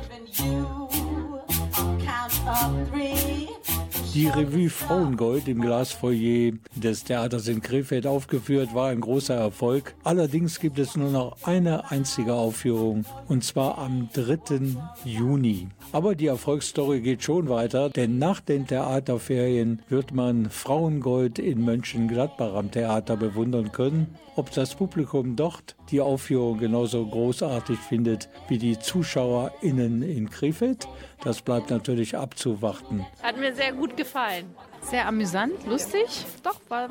Die 4.15 4.29
Revue 4.29 4.69
Frauengold 4.69 5.49
im 5.49 5.63
Glasfoyer 5.63 6.53
des 6.77 7.05
Theaters 7.05 7.49
in 7.49 7.63
Krefeld 7.63 8.07
aufgeführt 8.07 8.75
war 8.75 8.91
ein 8.91 9.01
großer 9.01 9.35
Erfolg. 9.35 9.95
Allerdings 10.05 10.61
gibt 10.61 10.79
es 10.79 10.97
nur 10.97 11.11
noch 11.11 11.39
eine 11.45 11.91
einzige 11.91 12.35
Aufführung 12.35 13.07
und 13.29 13.43
zwar 13.43 13.79
am 13.79 14.11
3. 14.13 14.77
Juni. 15.07 15.69
Aber 15.93 16.15
die 16.15 16.27
Erfolgsstory 16.27 17.01
geht 17.01 17.23
schon 17.23 17.49
weiter, 17.49 17.89
denn 17.89 18.19
nach 18.19 18.41
den 18.41 18.67
Theaterferien 18.67 19.81
wird 19.89 20.13
man 20.13 20.51
Frauengold 20.51 21.39
in 21.39 21.65
Mönchengladbach 21.65 22.53
am 22.53 22.71
Theater 22.71 23.17
bewundern 23.17 23.73
können. 23.73 24.15
Ob 24.37 24.51
das 24.53 24.75
Publikum 24.75 25.37
dort 25.37 25.75
die 25.93 26.01
Aufführung 26.01 26.59
genauso 26.59 27.07
großartig 27.07 27.79
findet 27.79 28.29
wie 28.49 28.59
die 28.59 28.79
ZuschauerInnen 28.79 30.03
in 30.03 30.31
Krefeld, 30.31 30.89
das 31.23 31.43
bleibt 31.43 31.71
natürlich 31.71 32.17
abzuwarten. 32.17 33.07
Hat 33.23 33.39
mir 33.39 33.55
sehr 33.55 33.73
gut 33.73 33.97
gefallen. 33.97 34.47
Sehr 34.81 35.07
amüsant, 35.07 35.65
lustig. 35.67 36.25
Doch, 36.43 36.59
war, 36.69 36.89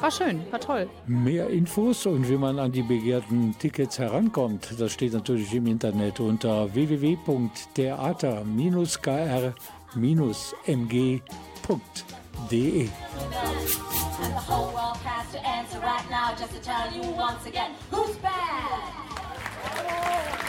war 0.00 0.10
schön, 0.10 0.40
war 0.50 0.58
toll. 0.58 0.88
Mehr 1.06 1.48
Infos 1.48 2.04
und 2.06 2.28
wie 2.28 2.36
man 2.36 2.58
an 2.58 2.72
die 2.72 2.82
begehrten 2.82 3.54
Tickets 3.58 4.00
herankommt, 4.00 4.74
das 4.78 4.92
steht 4.92 5.12
natürlich 5.12 5.54
im 5.54 5.68
Internet 5.68 6.18
unter 6.18 6.74
www.theater-mg.de. 12.48 12.90
And 14.20 14.32
the 14.32 14.40
whole 14.40 14.72
world 14.74 14.96
has 14.98 15.30
to 15.32 15.46
answer 15.46 15.78
right 15.80 16.08
now 16.10 16.34
just 16.34 16.52
to 16.54 16.60
tell 16.60 16.90
you 16.92 17.02
once 17.12 17.46
again 17.46 17.72
who's 17.90 18.16
bad. 18.16 20.47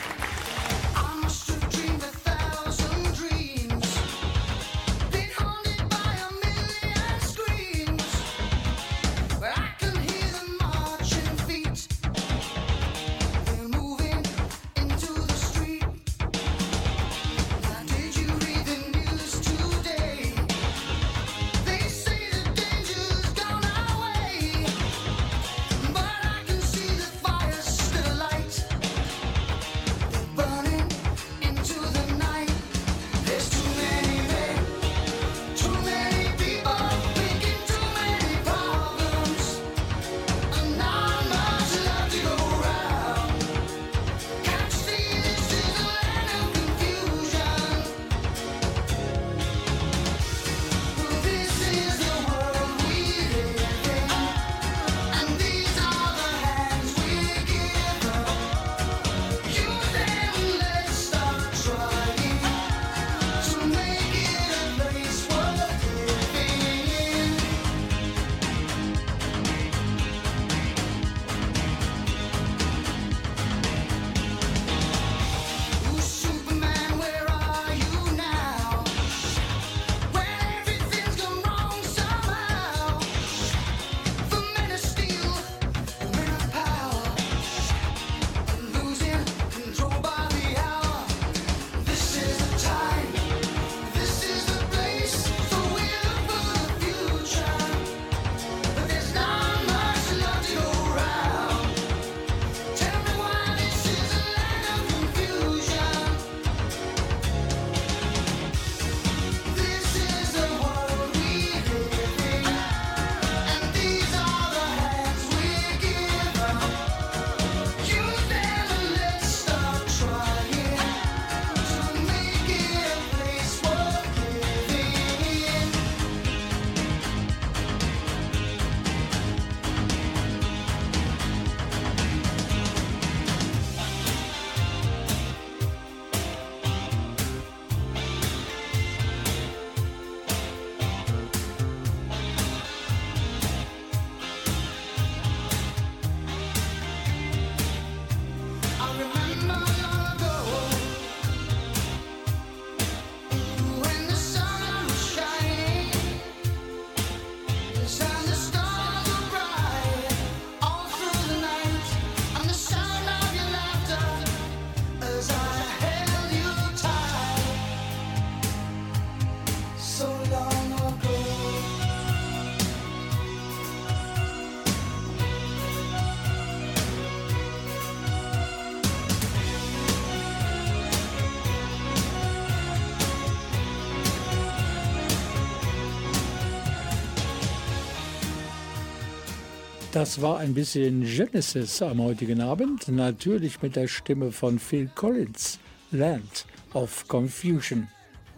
Das 190.00 190.22
war 190.22 190.38
ein 190.38 190.54
bisschen 190.54 191.04
Genesis 191.04 191.82
am 191.82 192.02
heutigen 192.02 192.40
Abend, 192.40 192.88
natürlich 192.88 193.62
mit 193.62 193.76
der 193.76 193.90
Stimme 193.90 194.32
von 194.32 194.58
Phil 194.58 194.90
Collins, 194.96 195.60
Land 195.92 196.46
of 196.74 197.06
Confusion. 197.10 197.90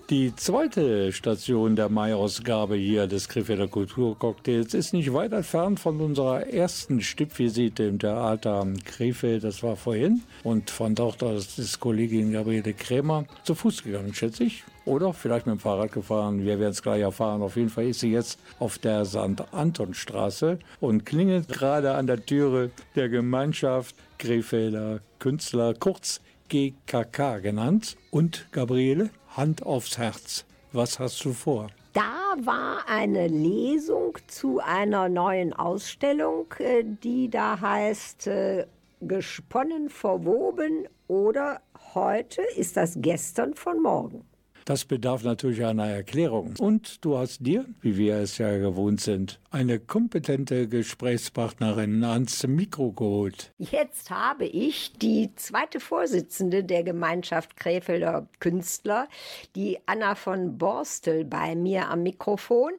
Die 0.10 0.36
zweite 0.36 1.14
Station 1.14 1.76
der 1.76 1.90
Mai-Ausgabe 1.90 2.78
hier 2.78 3.06
des 3.06 3.30
Krefelder 3.30 3.68
Kulturcocktails 3.68 4.74
ist 4.74 4.94
nicht 4.94 5.14
weit 5.14 5.34
entfernt 5.34 5.80
von 5.80 6.02
unserer 6.02 6.48
ersten 6.48 7.00
Stippvisite 7.00 7.84
im 7.84 8.00
Theater 8.00 8.66
Krefeld. 8.84 9.44
Das 9.44 9.62
war 9.62 9.76
vorhin. 9.76 10.24
Und 10.44 10.72
von 10.72 10.96
dort 10.96 11.22
aus 11.22 11.60
ist 11.60 11.80
Kollegin 11.80 12.32
Gabriele 12.32 12.74
Krämer 12.74 13.26
zu 13.44 13.54
Fuß 13.54 13.84
gegangen, 13.84 14.16
schätze 14.16 14.46
ich. 14.46 14.64
Oder 14.86 15.14
vielleicht 15.14 15.46
mit 15.46 15.56
dem 15.56 15.60
Fahrrad 15.60 15.92
gefahren. 15.92 16.44
Wir 16.44 16.60
werden 16.60 16.72
es 16.72 16.82
gleich 16.82 17.02
erfahren. 17.02 17.42
Auf 17.42 17.56
jeden 17.56 17.70
Fall 17.70 17.88
ist 17.88 18.00
sie 18.00 18.12
jetzt 18.12 18.40
auf 18.60 18.80
der 18.80 19.06
St. 19.06 19.44
Anton-Straße 19.52 20.60
und 20.80 21.06
klingelt 21.06 21.50
gerade 21.50 21.94
an 21.94 22.08
der 22.08 22.26
Türe 22.26 22.72
der 22.96 23.10
Gemeinschaft 23.10 23.96
Krefelder 24.18 25.02
Künstler, 25.20 25.74
kurz 25.76 26.22
GKK 26.50 27.40
genannt. 27.40 27.96
Und 28.10 28.48
Gabriele, 28.52 29.12
Hand 29.36 29.64
aufs 29.64 29.98
Herz. 29.98 30.46
Was 30.74 31.00
hast 31.00 31.24
du 31.26 31.34
vor? 31.34 31.70
Da 31.94 32.36
war 32.44 32.88
eine 32.88 33.28
Lesung 33.28 34.18
zu 34.28 34.60
einer 34.60 35.10
neuen 35.10 35.54
Ausstellung, 35.54 36.46
äh, 36.60 36.84
die 36.86 37.30
da 37.30 37.60
heißt 37.60 38.28
äh, 38.28 38.66
Gesponnen, 39.02 39.90
verwoben 39.90 40.88
oder 41.08 41.62
heute 41.94 42.42
ist 42.56 42.78
das 42.78 42.94
gestern 42.98 43.54
von 43.54 43.82
morgen. 43.82 44.31
Das 44.72 44.86
bedarf 44.86 45.26
natürlich 45.26 45.66
einer 45.66 45.88
Erklärung. 45.88 46.54
Und 46.58 47.04
du 47.04 47.18
hast 47.18 47.46
dir, 47.46 47.66
wie 47.82 47.98
wir 47.98 48.16
es 48.16 48.38
ja 48.38 48.58
gewohnt 48.58 49.02
sind, 49.02 49.41
eine 49.52 49.80
kompetente 49.80 50.70
Gesprächspartnerin 50.70 52.04
ans 52.06 52.48
Mikro 52.48 52.94
geholt. 52.94 53.52
Jetzt 53.58 54.10
habe 54.10 54.46
ich 54.46 54.94
die 54.94 55.36
zweite 55.36 55.82
Vorsitzende 55.82 56.64
der 56.64 56.84
Gemeinschaft 56.84 57.58
Krefelder 57.58 58.28
Künstler, 58.40 59.10
die 59.56 59.78
Anna 59.86 60.16
von 60.16 60.58
Borstel, 60.58 61.26
bei 61.26 61.56
mir 61.56 61.90
am 61.90 62.04
Mikrofon. 62.04 62.72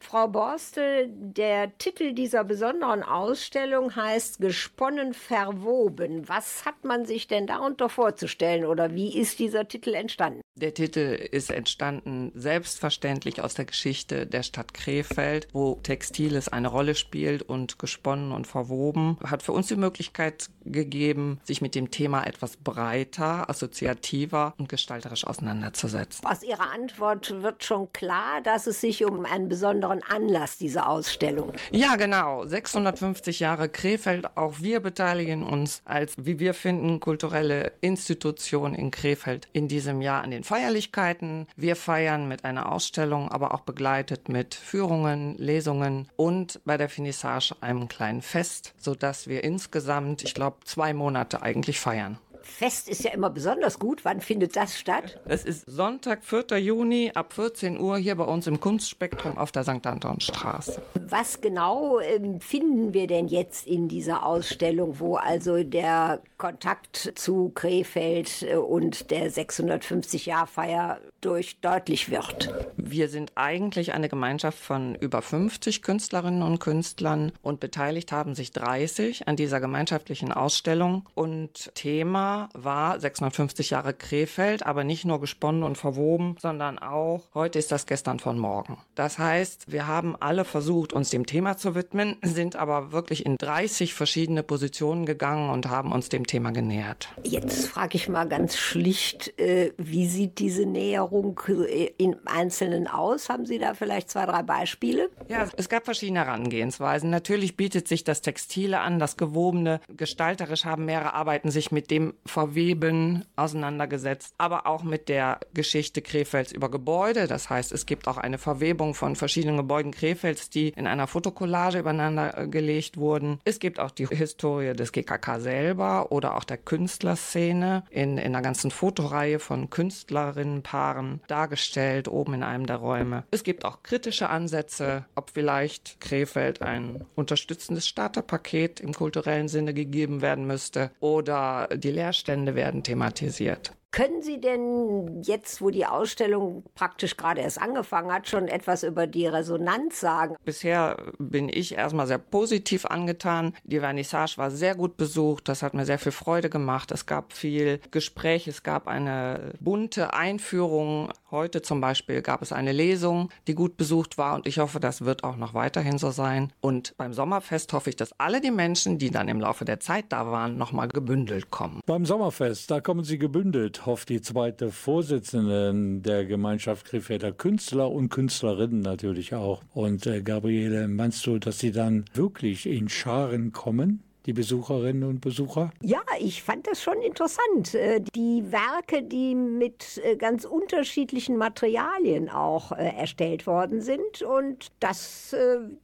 Frau 0.00 0.26
Borstel, 0.26 1.08
der 1.10 1.78
Titel 1.78 2.12
dieser 2.12 2.42
besonderen 2.42 3.04
Ausstellung 3.04 3.94
heißt 3.94 4.40
Gesponnen 4.40 5.14
verwoben. 5.14 6.28
Was 6.28 6.64
hat 6.64 6.84
man 6.84 7.06
sich 7.06 7.28
denn 7.28 7.46
darunter 7.46 7.88
vorzustellen 7.88 8.64
oder 8.64 8.94
wie 8.94 9.16
ist 9.16 9.38
dieser 9.38 9.68
Titel 9.68 9.94
entstanden? 9.94 10.40
Der 10.58 10.74
Titel 10.74 11.00
ist 11.30 11.50
entstanden 11.50 12.32
selbstverständlich 12.34 13.42
aus 13.42 13.54
der 13.54 13.66
Geschichte 13.66 14.26
der 14.26 14.42
Stadt 14.42 14.72
Krefeld, 14.72 15.48
wo 15.52 15.78
Textiles 16.16 16.48
eine 16.48 16.68
Rolle 16.68 16.94
spielt 16.94 17.42
und 17.42 17.78
gesponnen 17.78 18.32
und 18.32 18.46
verwoben. 18.46 19.18
Hat 19.22 19.42
für 19.42 19.52
uns 19.52 19.66
die 19.66 19.76
Möglichkeit 19.76 20.48
gegeben, 20.64 21.40
sich 21.44 21.60
mit 21.60 21.74
dem 21.74 21.90
Thema 21.90 22.24
etwas 22.24 22.56
breiter, 22.56 23.50
assoziativer 23.50 24.54
und 24.56 24.70
gestalterisch 24.70 25.26
auseinanderzusetzen. 25.26 26.26
Aus 26.26 26.42
Ihrer 26.42 26.72
Antwort 26.72 27.42
wird 27.42 27.64
schon 27.64 27.92
klar, 27.92 28.40
dass 28.42 28.66
es 28.66 28.80
sich 28.80 29.04
um 29.04 29.26
einen 29.26 29.50
besonderen 29.50 30.02
Anlass 30.02 30.56
dieser 30.56 30.88
Ausstellung. 30.88 31.52
Ja, 31.70 31.96
genau. 31.96 32.46
650 32.46 33.40
Jahre 33.40 33.68
Krefeld. 33.68 34.38
Auch 34.38 34.54
wir 34.60 34.80
beteiligen 34.80 35.42
uns 35.42 35.82
als, 35.84 36.14
wie 36.16 36.38
wir 36.38 36.54
finden, 36.54 36.98
kulturelle 36.98 37.72
Institution 37.82 38.74
in 38.74 38.90
Krefeld 38.90 39.48
in 39.52 39.68
diesem 39.68 40.00
Jahr 40.00 40.22
an 40.22 40.30
den 40.30 40.44
Feierlichkeiten. 40.44 41.46
Wir 41.56 41.76
feiern 41.76 42.26
mit 42.26 42.46
einer 42.46 42.72
Ausstellung, 42.72 43.30
aber 43.30 43.52
auch 43.52 43.60
begleitet 43.60 44.30
mit 44.30 44.54
Führungen, 44.54 45.36
Lesungen 45.36 46.05
und 46.16 46.60
bei 46.64 46.76
der 46.76 46.88
Finissage 46.88 47.54
einem 47.60 47.88
kleinen 47.88 48.22
Fest, 48.22 48.74
sodass 48.78 49.26
wir 49.26 49.42
insgesamt, 49.44 50.22
ich 50.22 50.34
glaube, 50.34 50.58
zwei 50.64 50.94
Monate 50.94 51.42
eigentlich 51.42 51.80
feiern. 51.80 52.18
Fest 52.46 52.88
ist 52.88 53.04
ja 53.04 53.10
immer 53.10 53.30
besonders 53.30 53.78
gut. 53.78 54.04
Wann 54.04 54.20
findet 54.20 54.56
das 54.56 54.78
statt? 54.78 55.20
Es 55.26 55.44
ist 55.44 55.64
Sonntag, 55.66 56.24
4. 56.24 56.58
Juni 56.58 57.12
ab 57.14 57.32
14 57.32 57.78
Uhr 57.78 57.98
hier 57.98 58.14
bei 58.14 58.24
uns 58.24 58.46
im 58.46 58.60
Kunstspektrum 58.60 59.36
auf 59.36 59.52
der 59.52 59.64
St. 59.64 59.86
Antonstraße. 59.86 60.80
Was 61.08 61.40
genau 61.40 62.00
ähm, 62.00 62.40
finden 62.40 62.94
wir 62.94 63.06
denn 63.06 63.28
jetzt 63.28 63.66
in 63.66 63.88
dieser 63.88 64.24
Ausstellung, 64.24 64.98
wo 65.00 65.16
also 65.16 65.62
der 65.62 66.20
Kontakt 66.38 67.12
zu 67.16 67.50
Krefeld 67.54 68.42
äh, 68.42 68.56
und 68.56 69.10
der 69.10 69.30
650-Jahr-Feier 69.30 71.00
durch 71.20 71.60
deutlich 71.60 72.10
wird? 72.10 72.54
Wir 72.76 73.08
sind 73.08 73.32
eigentlich 73.34 73.92
eine 73.92 74.08
Gemeinschaft 74.08 74.58
von 74.58 74.94
über 74.94 75.20
50 75.20 75.82
Künstlerinnen 75.82 76.42
und 76.42 76.58
Künstlern 76.58 77.32
und 77.42 77.60
beteiligt 77.60 78.12
haben 78.12 78.34
sich 78.34 78.52
30 78.52 79.28
an 79.28 79.36
dieser 79.36 79.60
gemeinschaftlichen 79.60 80.32
Ausstellung. 80.32 81.08
Und 81.14 81.70
Thema 81.74 82.35
war 82.54 82.98
650 82.98 83.70
Jahre 83.70 83.94
Krefeld, 83.94 84.64
aber 84.64 84.84
nicht 84.84 85.04
nur 85.04 85.20
gesponnen 85.20 85.62
und 85.62 85.76
verwoben, 85.78 86.36
sondern 86.40 86.78
auch 86.78 87.22
heute 87.34 87.58
ist 87.58 87.72
das 87.72 87.86
gestern 87.86 88.18
von 88.18 88.38
morgen. 88.38 88.78
Das 88.94 89.18
heißt, 89.18 89.70
wir 89.70 89.86
haben 89.86 90.16
alle 90.18 90.44
versucht, 90.44 90.92
uns 90.92 91.10
dem 91.10 91.26
Thema 91.26 91.56
zu 91.56 91.74
widmen, 91.74 92.16
sind 92.22 92.56
aber 92.56 92.92
wirklich 92.92 93.24
in 93.26 93.36
30 93.36 93.94
verschiedene 93.94 94.42
Positionen 94.42 95.06
gegangen 95.06 95.50
und 95.50 95.68
haben 95.68 95.92
uns 95.92 96.08
dem 96.08 96.26
Thema 96.26 96.50
genähert. 96.50 97.08
Jetzt 97.22 97.66
frage 97.66 97.96
ich 97.96 98.08
mal 98.08 98.28
ganz 98.28 98.56
schlicht, 98.56 99.38
äh, 99.38 99.72
wie 99.76 100.06
sieht 100.06 100.38
diese 100.38 100.66
Näherung 100.66 101.40
äh, 101.48 101.90
im 101.98 102.16
Einzelnen 102.24 102.86
aus? 102.86 103.28
Haben 103.28 103.46
Sie 103.46 103.58
da 103.58 103.74
vielleicht 103.74 104.10
zwei, 104.10 104.26
drei 104.26 104.42
Beispiele? 104.42 105.10
Ja, 105.28 105.46
es 105.56 105.68
gab 105.68 105.84
verschiedene 105.84 106.20
Herangehensweisen. 106.20 107.10
Natürlich 107.10 107.56
bietet 107.56 107.88
sich 107.88 108.04
das 108.04 108.22
Textile 108.22 108.80
an, 108.80 108.98
das 108.98 109.16
Gewobene. 109.16 109.80
Gestalterisch 109.88 110.64
haben 110.64 110.84
mehrere 110.84 111.14
Arbeiten 111.14 111.50
sich 111.50 111.70
mit 111.70 111.90
dem 111.90 112.14
Verweben 112.26 113.24
auseinandergesetzt, 113.36 114.34
aber 114.38 114.66
auch 114.66 114.82
mit 114.82 115.08
der 115.08 115.40
Geschichte 115.54 116.02
Krefelds 116.02 116.52
über 116.52 116.70
Gebäude. 116.70 117.26
Das 117.26 117.50
heißt, 117.50 117.72
es 117.72 117.86
gibt 117.86 118.08
auch 118.08 118.16
eine 118.16 118.38
Verwebung 118.38 118.94
von 118.94 119.16
verschiedenen 119.16 119.56
Gebäuden 119.56 119.92
Krefelds, 119.92 120.50
die 120.50 120.68
in 120.70 120.86
einer 120.86 121.06
Fotokollage 121.06 121.78
übereinander 121.78 122.38
äh, 122.38 122.48
gelegt 122.48 122.96
wurden. 122.96 123.40
Es 123.44 123.58
gibt 123.58 123.80
auch 123.80 123.90
die 123.90 124.06
Historie 124.06 124.72
des 124.74 124.92
GKK 124.92 125.40
selber 125.40 126.12
oder 126.12 126.36
auch 126.36 126.44
der 126.44 126.58
Künstlerszene 126.58 127.84
in, 127.90 128.18
in 128.18 128.34
einer 128.34 128.42
ganzen 128.42 128.70
Fotoreihe 128.70 129.38
von 129.38 129.70
Künstlerinnenpaaren 129.70 131.20
dargestellt, 131.26 132.08
oben 132.08 132.34
in 132.34 132.42
einem 132.42 132.66
der 132.66 132.76
Räume. 132.76 133.24
Es 133.30 133.42
gibt 133.42 133.64
auch 133.64 133.82
kritische 133.82 134.28
Ansätze, 134.28 135.04
ob 135.14 135.30
vielleicht 135.30 136.00
Krefeld 136.00 136.62
ein 136.62 137.04
unterstützendes 137.14 137.86
Starterpaket 137.88 138.80
im 138.80 138.92
kulturellen 138.92 139.48
Sinne 139.48 139.74
gegeben 139.74 140.22
werden 140.22 140.46
müsste 140.46 140.90
oder 141.00 141.68
die 141.74 141.90
Leerstände 142.16 142.54
werden 142.54 142.82
thematisiert. 142.82 143.72
Können 143.90 144.20
Sie 144.20 144.40
denn 144.40 145.22
jetzt, 145.22 145.62
wo 145.62 145.70
die 145.70 145.86
Ausstellung 145.86 146.64
praktisch 146.74 147.16
gerade 147.16 147.40
erst 147.40 147.60
angefangen 147.60 148.12
hat, 148.12 148.28
schon 148.28 148.46
etwas 148.46 148.82
über 148.82 149.06
die 149.06 149.26
Resonanz 149.26 150.00
sagen? 150.00 150.36
Bisher 150.44 150.98
bin 151.18 151.48
ich 151.48 151.76
erstmal 151.76 152.06
sehr 152.06 152.18
positiv 152.18 152.84
angetan. 152.84 153.54
Die 153.64 153.80
Vernissage 153.80 154.34
war 154.36 154.50
sehr 154.50 154.74
gut 154.74 154.98
besucht. 154.98 155.48
Das 155.48 155.62
hat 155.62 155.72
mir 155.72 155.86
sehr 155.86 155.98
viel 155.98 156.12
Freude 156.12 156.50
gemacht. 156.50 156.90
Es 156.90 157.06
gab 157.06 157.32
viel 157.32 157.80
Gespräch. 157.90 158.46
Es 158.48 158.62
gab 158.62 158.86
eine 158.86 159.54
bunte 159.60 160.12
Einführung. 160.12 161.10
Heute 161.30 161.62
zum 161.62 161.80
Beispiel 161.80 162.20
gab 162.20 162.42
es 162.42 162.52
eine 162.52 162.72
Lesung, 162.72 163.30
die 163.46 163.54
gut 163.54 163.78
besucht 163.78 164.18
war. 164.18 164.34
Und 164.34 164.46
ich 164.46 164.58
hoffe, 164.58 164.78
das 164.78 165.06
wird 165.06 165.24
auch 165.24 165.36
noch 165.36 165.54
weiterhin 165.54 165.96
so 165.96 166.10
sein. 166.10 166.52
Und 166.60 166.94
beim 166.98 167.14
Sommerfest 167.14 167.72
hoffe 167.72 167.88
ich, 167.88 167.96
dass 167.96 168.18
alle 168.20 168.42
die 168.42 168.50
Menschen, 168.50 168.98
die 168.98 169.10
dann 169.10 169.28
im 169.28 169.40
Laufe 169.40 169.64
der 169.64 169.80
Zeit 169.80 170.06
da 170.10 170.30
waren, 170.30 170.58
nochmal 170.58 170.88
gebündelt 170.88 171.50
kommen. 171.50 171.80
Beim 171.86 172.04
Sommerfest, 172.04 172.70
da 172.70 172.80
kommen 172.82 173.04
sie 173.04 173.18
gebündelt 173.18 173.75
hofft 173.84 174.08
die 174.08 174.22
zweite 174.22 174.70
Vorsitzende 174.70 176.00
der 176.00 176.24
Gemeinschaft 176.24 176.86
Krefelder 176.86 177.32
Künstler 177.32 177.90
und 177.90 178.08
Künstlerinnen 178.08 178.80
natürlich 178.80 179.34
auch. 179.34 179.62
Und 179.74 180.06
äh, 180.06 180.22
Gabriele, 180.22 180.88
meinst 180.88 181.26
du, 181.26 181.38
dass 181.38 181.58
sie 181.58 181.72
dann 181.72 182.06
wirklich 182.14 182.64
in 182.66 182.88
Scharen 182.88 183.52
kommen? 183.52 184.05
Die 184.26 184.32
Besucherinnen 184.32 185.04
und 185.04 185.20
Besucher? 185.20 185.70
Ja, 185.82 186.02
ich 186.18 186.42
fand 186.42 186.66
das 186.66 186.82
schon 186.82 187.00
interessant. 187.00 187.74
Äh, 187.74 188.00
die 188.14 188.44
Werke, 188.50 189.02
die 189.02 189.34
mit 189.34 190.00
äh, 190.04 190.16
ganz 190.16 190.44
unterschiedlichen 190.44 191.36
Materialien 191.36 192.28
auch 192.28 192.72
äh, 192.72 192.88
erstellt 192.96 193.46
worden 193.46 193.80
sind 193.80 194.22
und 194.22 194.68
das 194.80 195.34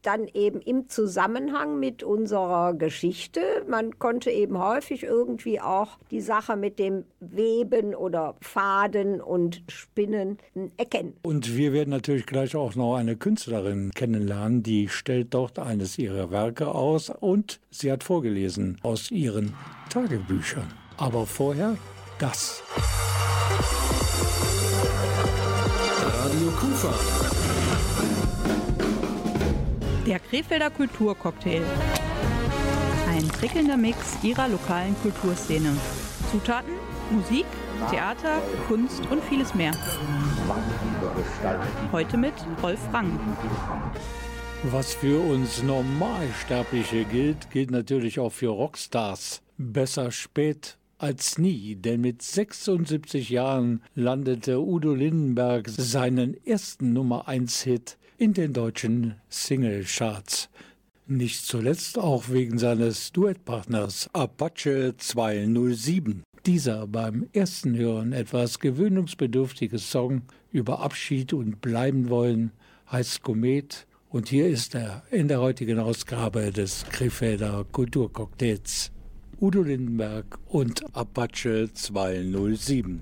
dann 0.02 0.28
eben 0.28 0.60
im 0.60 0.88
Zusammenhang 0.88 1.78
mit 1.78 2.02
unserer 2.02 2.74
Geschichte. 2.74 3.40
Man 3.68 3.98
konnte 3.98 4.30
eben 4.30 4.58
häufig 4.58 5.02
irgendwie 5.02 5.60
auch 5.60 5.98
die 6.10 6.20
Sache 6.20 6.56
mit 6.56 6.78
dem 6.78 7.04
Weben 7.20 7.94
oder 7.94 8.36
Faden 8.40 9.20
und 9.20 9.62
Spinnen 9.68 10.38
erkennen. 10.76 11.14
Und 11.22 11.56
wir 11.56 11.72
werden 11.72 11.90
natürlich 11.90 12.26
gleich 12.26 12.56
auch 12.56 12.74
noch 12.74 12.96
eine 12.96 13.16
Künstlerin 13.16 13.90
kennenlernen, 13.94 14.62
die 14.62 14.88
stellt 14.88 15.34
dort 15.34 15.58
eines 15.58 15.98
ihrer 15.98 16.30
Werke 16.30 16.68
aus 16.68 17.10
und 17.10 17.60
sie 17.72 17.90
hat 17.90 18.04
vorgelesen 18.04 18.78
aus 18.82 19.10
ihren 19.10 19.54
Tagebüchern. 19.88 20.70
Aber 20.96 21.26
vorher 21.26 21.76
das. 22.18 22.62
Radio 26.04 26.50
Kufa. 26.60 26.94
Der 30.06 30.20
Krefelder 30.20 30.70
Kulturcocktail. 30.70 31.62
Ein 33.08 33.26
prickelnder 33.28 33.76
Mix 33.76 33.98
ihrer 34.22 34.48
lokalen 34.48 34.94
Kulturszene. 35.02 35.76
Zutaten, 36.30 36.72
Musik, 37.10 37.46
Theater, 37.90 38.40
Kunst 38.68 39.02
und 39.10 39.22
vieles 39.24 39.54
mehr. 39.54 39.72
Heute 41.90 42.16
mit 42.16 42.34
Rolf 42.62 42.80
Rang. 42.92 43.18
Was 44.70 44.94
für 44.94 45.20
uns 45.20 45.60
Normalsterbliche 45.64 47.04
gilt, 47.04 47.50
gilt 47.50 47.72
natürlich 47.72 48.20
auch 48.20 48.30
für 48.30 48.50
Rockstars. 48.50 49.42
Besser 49.58 50.12
spät 50.12 50.78
als 50.98 51.36
nie, 51.36 51.74
denn 51.74 52.00
mit 52.00 52.22
76 52.22 53.28
Jahren 53.30 53.82
landete 53.96 54.60
Udo 54.60 54.94
Lindenberg 54.94 55.68
seinen 55.68 56.36
ersten 56.46 56.92
Nummer 56.92 57.26
1 57.26 57.62
Hit 57.62 57.98
in 58.18 58.34
den 58.34 58.52
deutschen 58.52 59.16
Singlecharts. 59.28 60.48
Nicht 61.08 61.44
zuletzt 61.44 61.98
auch 61.98 62.28
wegen 62.28 62.56
seines 62.58 63.10
Duettpartners 63.10 64.10
Apache 64.12 64.94
207. 64.96 66.22
Dieser 66.46 66.86
beim 66.86 67.26
ersten 67.32 67.76
Hören 67.76 68.12
etwas 68.12 68.60
gewöhnungsbedürftige 68.60 69.80
Song 69.80 70.22
über 70.52 70.78
Abschied 70.78 71.32
und 71.32 71.60
bleiben 71.60 72.10
wollen 72.10 72.52
heißt 72.92 73.22
Komet 73.22 73.88
und 74.12 74.28
hier 74.28 74.46
ist 74.46 74.74
er 74.74 75.02
in 75.10 75.26
der 75.26 75.40
heutigen 75.40 75.78
Ausgabe 75.78 76.52
des 76.52 76.84
Krefelder 76.90 77.64
Kulturcocktails. 77.72 78.90
Udo 79.40 79.62
Lindenberg 79.62 80.38
und 80.48 80.84
Apache 80.94 81.70
207. 81.72 83.00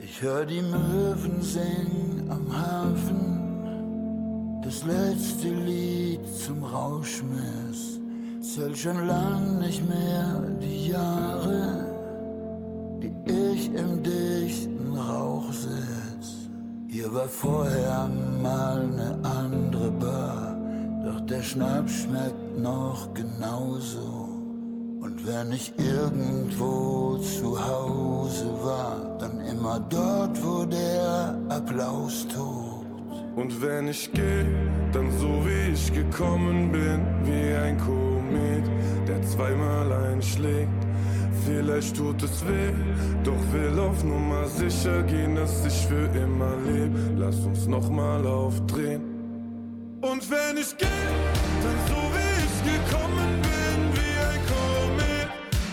Ich 0.00 0.22
hör 0.22 0.44
die 0.44 0.60
Möwen 0.60 1.40
singen 1.40 2.26
am 2.28 2.52
Hafen, 2.52 4.60
das 4.62 4.84
letzte 4.84 5.48
Lied 5.48 6.26
zum 6.26 6.64
Rauschmiss. 6.64 8.00
Zählt 8.40 8.76
schon 8.76 9.06
lang 9.06 9.60
nicht 9.60 9.88
mehr 9.88 10.42
die 10.60 10.88
Jahre, 10.88 11.87
die 13.02 13.12
ich 13.30 13.72
im 13.74 14.02
dichten 14.02 14.94
Rauch 14.96 15.52
sitz. 15.52 16.48
Hier 16.88 17.12
war 17.12 17.28
vorher 17.28 18.08
mal 18.42 18.86
ne 18.86 19.18
andere 19.22 19.90
Bar, 19.90 20.56
doch 21.04 21.20
der 21.26 21.42
Schnaps 21.42 22.02
schmeckt 22.02 22.58
noch 22.58 23.12
genauso. 23.14 24.28
Und 25.00 25.26
wenn 25.26 25.52
ich 25.52 25.72
irgendwo 25.78 27.18
zu 27.18 27.56
Hause 27.56 28.46
war, 28.62 29.16
dann 29.20 29.40
immer 29.40 29.80
dort, 29.88 30.42
wo 30.44 30.64
der 30.64 31.38
Applaus 31.48 32.26
tobt. 32.28 32.86
Und 33.36 33.62
wenn 33.62 33.86
ich 33.88 34.10
geh, 34.12 34.44
dann 34.92 35.10
so 35.18 35.28
wie 35.46 35.72
ich 35.72 35.92
gekommen 35.92 36.72
bin, 36.72 37.00
wie 37.22 37.54
ein 37.54 37.78
Komet, 37.78 38.64
der 39.06 39.22
zweimal 39.22 39.92
einschlägt. 39.92 40.87
Vielleicht 41.48 41.96
tut 41.96 42.22
es 42.22 42.46
weh, 42.46 42.72
doch 43.24 43.42
will 43.54 43.80
auf 43.80 44.04
Nummer 44.04 44.46
sicher 44.48 45.02
gehen, 45.04 45.34
dass 45.34 45.64
ich 45.64 45.86
für 45.86 46.04
immer 46.14 46.54
leb. 46.66 46.92
Lass 47.16 47.36
uns 47.40 47.66
nochmal 47.66 48.26
aufdrehen. 48.26 49.00
Und 50.02 50.30
wenn 50.30 50.58
ich 50.58 50.76
geh, 50.76 51.06
dann 51.64 51.78
so 51.88 52.00
wie 52.14 52.34
ich 52.44 52.56
gekommen 52.70 53.30
bin, 53.48 53.78
wie 53.96 54.16
ein 54.30 54.42
Komet, 54.52 55.28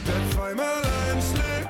der 0.07 0.21
zweimal 0.33 0.81
einschlägt. 1.11 1.69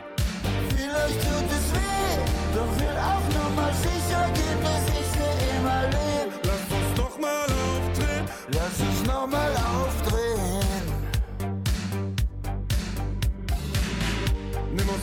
Vielleicht 0.69 1.19
tut 1.25 1.49
es 1.57 1.67
weh, 1.73 2.15
doch 2.53 2.71
will 2.79 2.97
auf 3.13 3.25
Nummer 3.33 3.69
sicher 3.73 4.25
gehen, 4.37 4.59
dass 4.61 4.85
ich 5.01 5.09
für 5.17 5.35
immer 5.57 5.81
leb. 5.95 6.29
Lass 6.43 6.65
uns 6.77 6.91
nochmal 6.95 7.47
aufdrehen. 7.65 8.25
Lass 8.53 8.84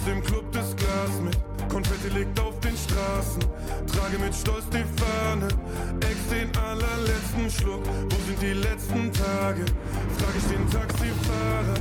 aus 0.03 0.09
dem 0.09 0.23
Club 0.23 0.45
das 0.53 0.75
Glas 0.77 1.21
mit. 1.23 1.39
Konfetti 1.69 2.09
liegt 2.09 2.39
auf 2.41 2.59
den 2.61 2.77
Straßen. 2.77 3.43
Trage 3.87 4.19
mit 4.19 4.35
Stolz 4.35 4.65
die 4.71 4.85
Fahne. 4.99 5.49
Ex 6.01 6.17
den 6.31 6.51
allerletzten 6.57 7.51
Schluck. 7.51 7.85
Wo 7.87 8.17
sind 8.27 8.41
die 8.41 8.55
letzten 8.55 9.13
Tage? 9.13 9.65
Frag 10.19 10.35
ich 10.37 10.47
den 10.51 10.69
Taxifahrer. 10.71 11.79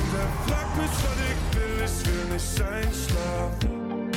Und 0.00 0.10
er 0.18 0.30
fragt 0.46 0.76
mich, 0.76 0.94
was 1.04 1.18
ich 1.30 1.40
will. 1.56 1.76
Ich 1.86 2.06
will 2.06 2.24
nicht 2.32 2.60
einschlafen. 2.60 4.10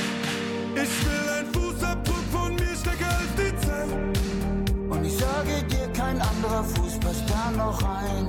Ich 0.74 0.94
will 1.06 1.26
ein 1.38 1.46
Fußabdruck 1.52 2.24
von 2.32 2.54
mir 2.56 2.76
stärker 2.76 3.12
als 3.20 3.32
die 3.38 3.66
Zeit. 3.66 3.88
Und 4.90 5.04
ich 5.04 5.16
sage 5.16 5.62
dir, 5.70 5.88
kein 5.92 6.20
anderer 6.20 6.64
Fuß 6.64 6.98
passt 7.00 7.24
da 7.28 7.50
noch 7.56 7.80
rein. 7.82 8.28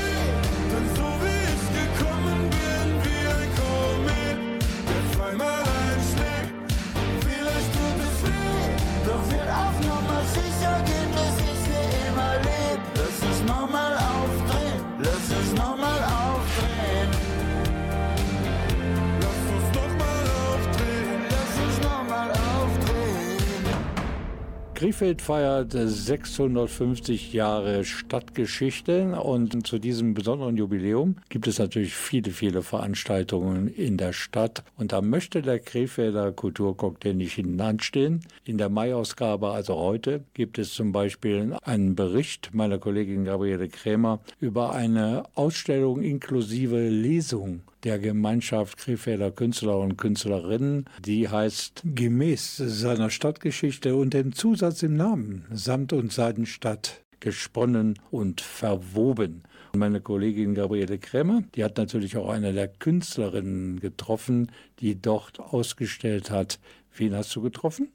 Krefeld 24.81 25.21
feiert 25.21 25.73
650 25.73 27.33
Jahre 27.33 27.85
Stadtgeschichte 27.85 29.11
und 29.21 29.67
zu 29.67 29.77
diesem 29.77 30.15
besonderen 30.15 30.57
Jubiläum 30.57 31.17
gibt 31.29 31.45
es 31.47 31.59
natürlich 31.59 31.93
viele, 31.93 32.31
viele 32.31 32.63
Veranstaltungen 32.63 33.67
in 33.67 33.97
der 33.97 34.11
Stadt. 34.11 34.63
Und 34.77 34.91
da 34.91 35.01
möchte 35.01 35.43
der 35.43 35.59
Krefelder 35.59 36.31
Kulturcocktail 36.31 37.13
nicht 37.13 37.33
hinanstehen. 37.33 38.21
In 38.43 38.57
der 38.57 38.69
Mai-Ausgabe, 38.69 39.51
also 39.51 39.75
heute, 39.75 40.23
gibt 40.33 40.57
es 40.57 40.73
zum 40.73 40.91
Beispiel 40.91 41.55
einen 41.61 41.93
Bericht 41.93 42.49
meiner 42.55 42.79
Kollegin 42.79 43.25
Gabriele 43.25 43.69
Krämer 43.69 44.21
über 44.39 44.73
eine 44.73 45.25
Ausstellung 45.35 46.01
inklusive 46.01 46.89
Lesung 46.89 47.61
der 47.83 47.99
Gemeinschaft 47.99 48.77
Krefelder 48.77 49.31
Künstler 49.31 49.79
und 49.79 49.97
Künstlerinnen. 49.97 50.85
Die 51.03 51.29
heißt 51.29 51.81
Gemäß 51.83 52.57
seiner 52.57 53.09
Stadtgeschichte 53.09 53.95
und 53.95 54.13
dem 54.13 54.33
Zusatz 54.33 54.83
im 54.83 54.95
Namen 54.95 55.45
Samt 55.51 55.93
und 55.93 56.11
Seidenstadt 56.11 57.03
gesponnen 57.19 57.99
und 58.09 58.41
verwoben. 58.41 59.43
Meine 59.73 60.01
Kollegin 60.01 60.53
Gabriele 60.53 60.97
Krämer, 60.97 61.43
die 61.55 61.63
hat 61.63 61.77
natürlich 61.77 62.17
auch 62.17 62.29
eine 62.29 62.51
der 62.51 62.67
Künstlerinnen 62.67 63.79
getroffen, 63.79 64.51
die 64.79 65.01
dort 65.01 65.39
ausgestellt 65.39 66.29
hat. 66.29 66.59
Wen 66.93 67.15
hast 67.15 67.33
du 67.35 67.41
getroffen? 67.41 67.89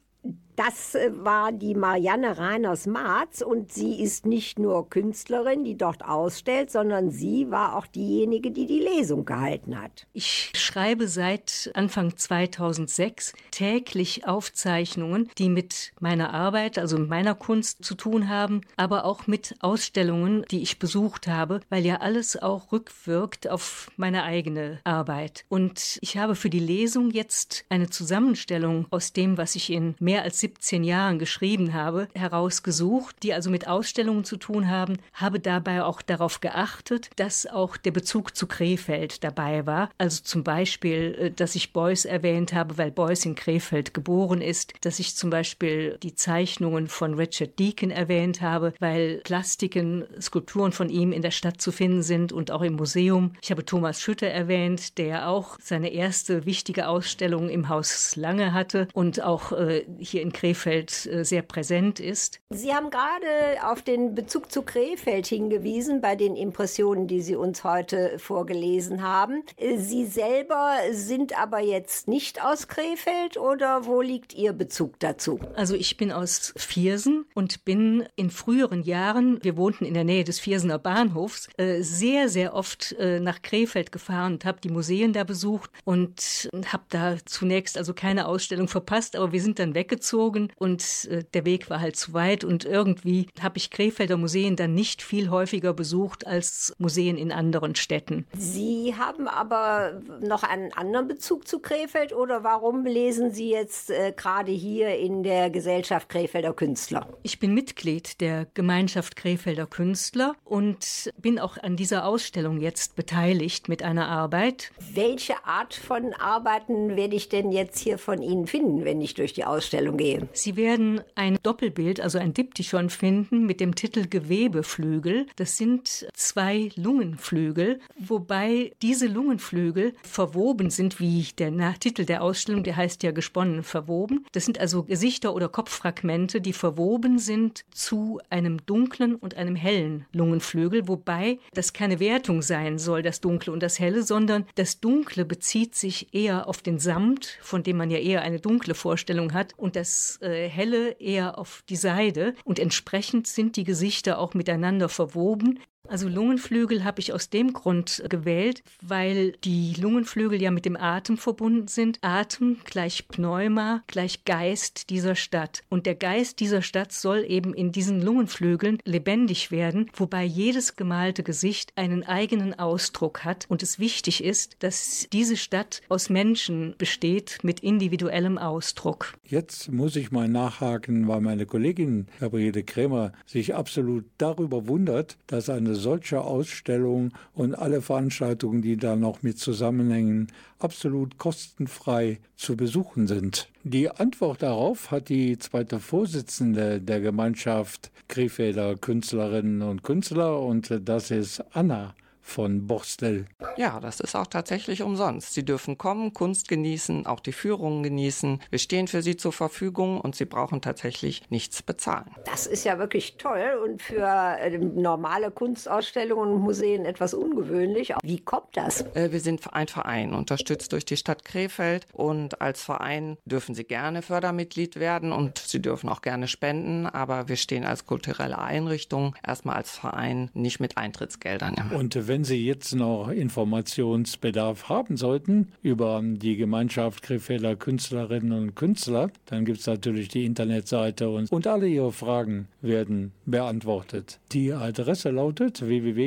Das 0.57 0.95
äh, 0.95 1.11
war 1.13 1.53
die 1.53 1.75
Marianne 1.75 2.39
Reiners-Marz 2.39 3.43
und 3.43 3.73
sie 3.73 4.01
ist 4.03 4.25
nicht 4.25 4.59
nur 4.59 4.89
Künstlerin, 4.89 5.65
die 5.65 5.77
dort 5.77 6.03
ausstellt, 6.03 6.71
sondern 6.71 7.11
sie 7.11 7.51
war 7.51 7.77
auch 7.77 7.87
diejenige, 7.87 8.51
die 8.51 8.67
die 8.67 8.81
Lesung 8.81 9.27
gehalten 9.27 9.81
hat. 9.81 10.07
Ich 10.15 10.53
schreibe 10.57 11.09
seit 11.09 11.71
Anfang 11.75 12.17
2006 12.17 13.35
täglich 13.51 14.27
Aufzeichnungen, 14.27 15.31
die 15.37 15.51
mit 15.51 15.93
meiner 16.01 16.33
Arbeit, 16.33 16.79
also 16.79 16.97
mit 16.97 17.11
meiner 17.11 17.35
Kunst 17.35 17.85
zu 17.85 17.95
tun 17.95 18.31
haben, 18.31 18.63
aber 18.77 19.05
auch 19.05 19.27
mit 19.27 19.57
Ausstellungen, 19.61 20.45
die 20.51 20.63
ich 20.63 20.79
besucht 20.79 21.27
habe, 21.27 21.61
weil 21.69 21.85
ja 21.85 21.97
alles 21.97 22.41
auch 22.41 22.73
rückwirkt 22.73 23.49
auf 23.49 23.91
meine 23.97 24.23
eigene 24.23 24.81
Arbeit. 24.85 25.45
Und 25.51 25.99
ich 26.01 26.17
habe 26.17 26.35
für 26.35 26.49
die 26.49 26.61
Lesung 26.61 27.11
jetzt 27.11 27.67
eine 27.69 27.91
Zusammenstellung 27.91 28.87
aus 28.91 29.13
dem, 29.13 29.37
was 29.37 29.55
ich 29.55 29.71
in 29.71 29.95
mehr 29.99 30.23
als 30.23 30.46
17 30.47 30.85
Jahren 30.85 31.19
geschrieben 31.19 31.75
habe, 31.75 32.07
herausgesucht, 32.15 33.17
die 33.25 33.35
also 33.35 33.51
mit 33.51 33.67
Ausstellungen 33.67 34.23
zu 34.23 34.37
tun 34.37 34.71
haben, 34.71 34.99
habe 35.13 35.41
dabei 35.41 35.83
auch 35.83 36.03
darauf 36.03 36.41
geachtet, 36.41 37.11
dass 37.17 37.47
auch 37.49 37.77
der 37.77 37.91
Bezug 37.91 38.37
zu 38.37 38.47
Krefeld 38.47 39.25
dabei 39.25 39.67
war. 39.67 39.91
Also 39.99 40.23
zum 40.23 40.45
Beispiel, 40.45 41.17
äh, 41.19 41.31
dass 41.33 41.57
ich 41.57 41.73
Beuys 41.73 42.05
erwähnt 42.05 42.53
habe, 42.53 42.79
weil 42.79 42.93
Beuys 42.93 43.25
in 43.25 43.35
Krefeld 43.35 43.93
geboren 43.93 44.41
ist, 44.41 44.73
dass 44.83 45.01
ich 45.01 45.17
zum 45.17 45.31
Beispiel 45.31 45.99
die 46.01 46.15
Zeichnungen 46.15 46.87
von 46.87 47.15
Richard 47.15 47.59
Deacon 47.59 47.91
erwähnt 47.91 48.41
habe, 48.41 48.73
weil 48.79 49.23
Plastiken, 49.25 50.05
Skulpturen 50.21 50.71
von 50.71 50.89
ihm 50.89 51.11
in 51.11 51.23
der 51.23 51.33
Stadt 51.33 51.61
zu 51.61 51.73
finden 51.73 52.03
sind 52.03 52.33
und 52.33 52.53
auch 52.53 52.63
im 52.63 52.75
Museum. 52.75 53.33
Ich 53.43 53.51
habe 53.51 53.65
Thomas 53.65 54.01
Schütte 54.01 54.29
erwähnt, 54.29 54.97
der 54.99 55.29
auch 55.29 55.59
seine 55.61 55.89
erste 55.89 56.47
wichtige 56.47 56.87
Ausstellung 56.87 57.49
im 57.49 57.69
Haus 57.69 58.15
Lange 58.15 58.53
hatte 58.53 58.87
und 58.95 59.25
auch 59.25 59.51
äh, 59.51 59.85
hier 59.99 60.23
in 60.23 60.36
Krefeld 60.37 61.07
äh, 61.07 61.25
sehr 61.25 61.41
präsent 61.41 61.99
ist. 61.99 62.41
Sie 62.51 62.75
haben 62.75 62.91
gerade 62.91 63.27
auf 63.65 63.81
den 63.81 64.15
Bezug 64.15 64.53
zu 64.53 64.61
Krefeld 64.63 65.27
hingewiesen 65.27 66.03
bei 66.03 66.15
den 66.15 66.37
Impressionen, 66.37 67.07
die 67.09 67.23
Sie 67.23 67.37
uns 67.37 67.65
heute 67.65 68.19
vorgelesen 68.19 69.03
haben. 69.03 69.43
Sie 69.79 70.05
selber 70.05 70.77
sind 70.93 71.41
aber 71.41 71.61
jetzt 71.61 72.07
nicht 72.07 72.45
aus 72.45 72.69
Krefeld 72.69 73.39
oder 73.39 73.87
wo 73.87 74.03
liegt 74.03 74.35
Ihr 74.35 74.53
Bezug 74.53 75.01
dazu? 75.01 75.41
Also 75.55 75.75
ich 75.75 75.97
bin 75.97 76.13
aus 76.13 76.53
Viersen 76.57 77.25
und 77.35 77.65
bin 77.65 78.07
in 78.15 78.29
früheren 78.29 78.83
Jahren, 78.83 79.43
wir 79.43 79.57
wohnten 79.57 79.87
in 79.87 79.95
der 79.95 80.05
Nähe 80.05 80.25
des 80.25 80.39
Viersener 80.39 80.79
Bahnhofs, 80.79 81.49
äh, 81.57 81.81
sehr, 81.81 82.29
sehr 82.29 82.53
oft 82.53 82.93
äh, 82.99 83.21
nach 83.21 83.41
Krefeld 83.41 83.91
gefahren 83.91 84.35
und 84.35 84.45
habe 84.45 84.61
die 84.61 84.69
Museen 84.69 85.15
da 85.15 85.25
besucht 85.25 85.71
und 85.85 86.51
habe 86.71 86.85
da 86.91 87.17
zunächst 87.25 87.79
also 87.79 87.95
keine 87.95 88.29
Ausstellung 88.29 88.69
verpasst, 88.69 89.17
aber 89.17 89.33
wir 89.33 89.41
sind 89.41 89.59
dann 89.59 89.75
weggezogen 89.75 90.26
und 90.57 91.09
äh, 91.11 91.25
der 91.35 91.45
Weg 91.45 91.71
war 91.71 91.81
halt 91.81 91.97
zu 91.97 92.13
weit 92.13 92.45
und 92.45 92.65
irgendwie 92.65 93.29
habe 93.41 93.59
ich 93.59 93.71
Krefelder 93.71 94.17
Museen 94.17 94.57
dann 94.57 94.75
nicht 94.75 95.03
viel 95.03 95.31
häufiger 95.31 95.73
besucht 95.73 96.27
als 96.27 96.75
Museen 96.79 97.17
in 97.17 97.33
anderen 97.33 97.75
Städten. 97.75 98.27
Sie 98.37 98.95
haben 98.97 99.29
aber 99.29 100.03
noch 100.21 100.43
einen 100.43 100.73
anderen 100.73 101.09
Bezug 101.09 101.47
zu 101.47 101.61
Krefeld 101.61 102.13
oder 102.13 102.45
warum 102.45 102.85
lesen 102.85 103.31
Sie 103.31 103.51
jetzt 103.51 103.91
äh, 103.91 104.13
gerade 104.17 104.53
hier 104.53 104.97
in 104.97 105.23
der 105.23 105.51
Gesellschaft 105.51 106.09
Krefelder 106.09 106.53
Künstler? 106.53 107.09
Ich 107.23 107.39
bin 107.39 107.55
Mitglied 107.55 108.21
der 108.21 108.47
Gemeinschaft 108.55 109.17
Krefelder 109.17 109.67
Künstler 109.67 110.35
und 110.45 111.11
bin 111.19 111.39
auch 111.39 111.57
an 111.59 111.77
dieser 111.77 112.07
Ausstellung 112.07 112.61
jetzt 112.61 112.97
beteiligt 112.97 113.69
mit 113.69 113.83
einer 113.83 114.09
Arbeit. 114.09 114.73
Welche 114.93 115.45
Art 115.45 115.75
von 115.75 116.15
Arbeiten 116.15 116.97
werde 116.97 117.17
ich 117.17 117.29
denn 117.29 117.53
jetzt 117.53 117.79
hier 117.79 117.99
von 117.99 118.23
Ihnen 118.23 118.47
finden, 118.47 118.85
wenn 118.85 119.01
ich 119.01 119.15
durch 119.15 119.33
die 119.33 119.45
Ausstellung 119.45 119.97
gehe? 119.97 120.16
Sie 120.33 120.57
werden 120.57 121.01
ein 121.15 121.39
Doppelbild, 121.43 122.01
also 122.01 122.19
ein 122.19 122.35
Diptychon 122.35 122.91
finden 122.91 123.47
mit 123.47 123.61
dem 123.61 123.75
Titel 123.75 124.07
Gewebeflügel. 124.09 125.27
Das 125.37 125.57
sind 125.57 126.07
zwei 126.15 126.71
Lungenflügel, 126.77 127.81
wobei 127.99 128.73
diese 128.83 129.07
Lungenflügel 129.07 129.95
verwoben 130.03 130.71
sind, 130.71 131.01
wie 131.01 131.27
der 131.39 131.53
Titel 131.81 132.05
der 132.05 132.23
Ausstellung, 132.23 132.63
der 132.63 132.77
heißt 132.77 133.03
ja 133.03 133.11
gesponnen 133.11 133.63
verwoben. 133.63 134.25
Das 134.33 134.45
sind 134.45 134.59
also 134.59 134.85
Gesichter 134.85 135.35
oder 135.35 135.49
Kopffragmente, 135.49 136.41
die 136.41 136.53
verwoben 136.53 137.19
sind 137.19 137.65
zu 137.71 138.21
einem 138.31 138.65
dunklen 138.67 139.15
und 139.15 139.37
einem 139.37 139.57
hellen 139.57 140.07
Lungenflügel, 140.13 140.89
wobei 140.89 141.39
das 141.55 141.73
keine 141.73 142.01
Wertung 142.01 142.43
sein 142.43 142.79
soll, 142.79 143.03
das 143.03 143.21
Dunkle 143.21 143.53
und 143.53 143.63
das 143.63 143.79
Helle, 143.79 144.03
sondern 144.03 144.47
das 144.55 144.81
Dunkle 144.81 145.25
bezieht 145.25 145.75
sich 145.75 146.15
eher 146.15 146.49
auf 146.49 146.63
den 146.63 146.79
Samt, 146.79 147.39
von 147.41 147.63
dem 147.63 147.77
man 147.77 147.91
ja 147.91 147.99
eher 147.99 148.23
eine 148.23 148.41
dunkle 148.41 148.75
Vorstellung 148.75 149.33
hat, 149.33 149.55
und 149.57 149.77
das 149.77 150.06
Helle 150.21 150.93
eher 151.01 151.39
auf 151.39 151.63
die 151.69 151.77
Seide. 151.77 152.35
Und 152.45 152.59
entsprechend 152.59 153.27
sind 153.27 153.57
die 153.57 153.65
Gesichter 153.65 154.19
auch 154.19 154.35
miteinander 154.35 154.89
verwoben. 154.89 155.61
Also 155.89 156.09
Lungenflügel 156.09 156.85
habe 156.85 157.01
ich 157.01 157.13
aus 157.13 157.31
dem 157.31 157.53
Grund 157.53 158.03
gewählt, 158.09 158.63
weil 158.83 159.33
die 159.45 159.75
Lungenflügel 159.75 160.41
ja 160.43 160.51
mit 160.51 160.65
dem 160.65 160.77
Atem 160.77 161.17
verbunden 161.17 161.69
sind. 161.69 161.99
Atem 162.03 162.59
gleich 162.65 163.09
Pneuma 163.09 163.83
gleich 163.87 164.25
Geist 164.25 164.91
dieser 164.91 165.15
Stadt. 165.15 165.63
Und 165.69 165.87
der 165.87 165.95
Geist 165.95 166.41
dieser 166.41 166.63
Stadt 166.63 166.93
soll 166.93 167.25
eben 167.29 167.55
in 167.55 167.73
diesen 167.73 168.03
Lungenflügeln 168.03 168.79
lebendig 168.85 169.51
werden, 169.51 169.91
wobei 169.95 170.25
jedes 170.25 170.77
gemalte 170.77 171.23
Gesicht 171.23 171.73
einen 171.77 172.05
eigenen 172.05 172.59
Ausdruck 172.59 173.25
hat 173.25 173.47
und 173.49 173.63
es 173.63 173.79
wichtig 173.79 174.25
ist, 174.25 174.57
dass 174.61 175.07
diese 175.13 175.37
Stadt 175.37 175.83
aus 175.89 176.11
Menschen 176.11 176.75
besteht 176.79 177.39
mit 177.43 177.61
individuellem 177.61 178.39
Ausdruck. 178.39 179.15
Jetzt 179.25 179.71
muss 179.71 179.97
ich 179.97 180.11
mal 180.11 180.29
nachhaken, 180.29 181.07
weil 181.09 181.21
meine 181.21 181.47
Kollegin 181.47 182.07
Gabriele 182.21 182.65
Krämer 182.65 183.13
sich 183.27 183.55
absolut 183.55 184.05
darüber 184.19 184.67
wundert, 184.67 185.17
dass 185.27 185.49
eine 185.49 185.76
solche 185.77 186.21
Ausstellung 186.21 187.13
und 187.35 187.55
alle 187.55 187.81
Veranstaltungen, 187.81 188.63
die 188.63 188.77
da 188.77 188.97
noch 188.97 189.23
mit 189.23 189.39
zusammenhängen, 189.39 190.33
absolut 190.59 191.19
kostenfrei 191.19 192.19
zu 192.37 192.57
besuchen 192.57 193.07
sind. 193.07 193.49
Die 193.63 193.91
Antwort 193.91 194.43
darauf 194.43 194.91
hat 194.91 195.09
die 195.09 195.39
zweite 195.39 195.79
Vorsitzende 195.79 196.81
der 196.81 197.01
Gemeinschaft 197.01 197.91
Krefelder 198.09 198.77
Künstlerinnen 198.77 199.63
und 199.63 199.83
Künstler 199.83 200.41
und 200.41 200.81
das 200.85 201.11
ist 201.11 201.45
Anna 201.53 201.95
von 202.27 202.67
Borstel. 202.67 203.27
Ja, 203.57 203.79
das 203.81 204.01
ist 204.01 204.17
auch 204.17 204.27
tatsächlich 204.27 204.83
umsonst. 204.83 205.33
Sie 205.33 205.45
dürfen 205.45 205.79
kommen, 205.79 206.13
Kunst 206.13 206.49
genießen, 206.49 207.07
auch 207.07 207.21
die 207.21 207.33
Führungen 207.33 207.83
genießen. 207.83 208.43
Wir 208.51 208.59
stehen 208.59 208.89
für 208.89 209.01
Sie 209.01 209.17
zur 209.17 209.33
Verfügung 209.33 210.01
und 210.01 210.17
Sie 210.17 210.25
brauchen 210.25 210.61
tatsächlich 210.61 211.23
nichts 211.31 211.63
bezahlen. 211.63 212.11
Das 212.25 212.47
ist 212.47 212.65
ja 212.65 212.79
wirklich 212.79 213.17
toll 213.17 213.61
und 213.65 213.81
für 213.81 214.05
äh, 214.05 214.59
normale 214.59 215.31
Kunstausstellungen 215.31 216.35
und 216.35 216.43
Museen 216.43 216.85
etwas 216.85 217.15
ungewöhnlich. 217.15 217.95
Wie 218.03 218.21
kommt 218.21 218.57
das? 218.57 218.83
Äh, 218.95 219.13
wir 219.13 219.21
sind 219.21 219.47
ein 219.55 219.69
Verein, 219.69 220.13
unterstützt 220.13 220.73
durch 220.73 220.85
die 220.85 220.97
Stadt 220.97 221.25
Krefeld 221.25 221.87
und 221.93 222.41
als 222.41 222.63
Verein 222.63 223.19
dürfen 223.25 223.55
Sie 223.55 223.65
gerne 223.65 224.03
Fördermitglied 224.03 224.77
werden 224.77 225.13
und 225.13 225.39
Sie 225.39 225.63
dürfen 225.63 225.89
auch 225.89 226.03
gerne 226.03 226.27
spenden, 226.27 226.87
aber 226.87 227.29
wir 227.29 227.37
stehen 227.37 227.65
als 227.65 227.87
kulturelle 227.87 228.39
Einrichtung 228.39 229.15
erstmal 229.25 229.57
als 229.57 229.71
Verein 229.79 230.31
nicht 230.35 230.59
mit 230.59 230.77
Eintrittsgeldern. 230.77 231.71
Und 231.73 232.09
wenn 232.09 232.16
wenn 232.17 232.25
Sie 232.25 232.47
jetzt 232.47 232.75
noch 232.75 233.11
Informationsbedarf 233.11 234.71
haben 234.71 234.97
sollten 234.97 235.53
über 235.63 236.01
die 236.03 236.37
Gemeinschaft 236.37 237.03
Krefelder 237.03 237.57
Künstlerinnen 237.57 238.33
und 238.33 238.55
Künstler, 238.57 239.11
dann 239.27 239.45
gibt 239.45 239.59
es 239.59 239.67
natürlich 239.67 240.09
die 240.09 240.25
Internetseite 240.25 241.11
und, 241.11 241.31
und 241.31 241.47
alle 241.47 241.69
Ihre 241.69 241.93
Fragen 241.93 242.49
werden 242.63 243.13
beantwortet. 243.27 244.19
Die 244.33 244.51
Adresse 244.51 245.11
lautet 245.11 245.61
www.gkk-ev.de. 245.61 246.07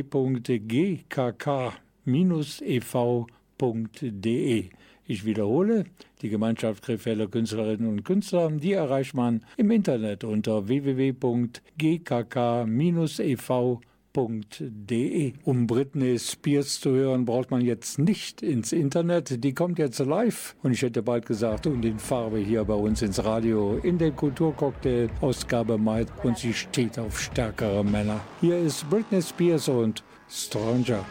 Ich 5.06 5.26
wiederhole, 5.26 5.86
die 6.24 6.30
Gemeinschaft 6.30 6.84
Krefelder 6.84 7.28
Künstlerinnen 7.28 7.88
und 7.88 8.04
Künstler, 8.04 8.50
die 8.50 8.74
erreicht 8.74 9.14
man 9.14 9.46
im 9.58 9.70
Internet 9.70 10.24
unter 10.24 10.68
www.gkk-ev.de 10.68 11.50
www.britney.de. 14.20 15.34
Um 15.44 15.68
Britney 15.68 16.20
Spears 16.20 16.80
zu 16.80 16.92
hören, 16.92 17.26
braucht 17.26 17.52
man 17.52 17.62
jetzt 17.62 18.00
nicht 18.00 18.42
ins 18.42 18.72
Internet. 18.72 19.44
Die 19.44 19.54
kommt 19.54 19.80
jetzt 19.80 20.00
live 20.00 20.56
und 20.64 20.72
ich 20.72 20.82
hätte 20.82 21.02
bald 21.02 21.26
gesagt, 21.26 21.68
und 21.68 21.84
in 21.86 22.00
Farbe 22.00 22.40
hier 22.40 22.64
bei 22.66 22.74
uns 22.74 23.02
ins 23.02 23.24
Radio 23.24 23.80
in 23.84 23.98
den 23.98 24.16
Kulturcocktail 24.16 25.10
Ausgabe 25.22 25.78
Mai 25.78 26.06
und 26.24 26.38
sie 26.38 26.54
steht 26.54 27.00
auf 27.00 27.20
stärkere 27.20 27.84
Männer. 27.84 28.20
Hier 28.42 28.58
ist 28.58 28.90
Britney 28.90 29.22
Spears 29.22 29.70
und 29.70 30.04
Stranger. 30.30 31.06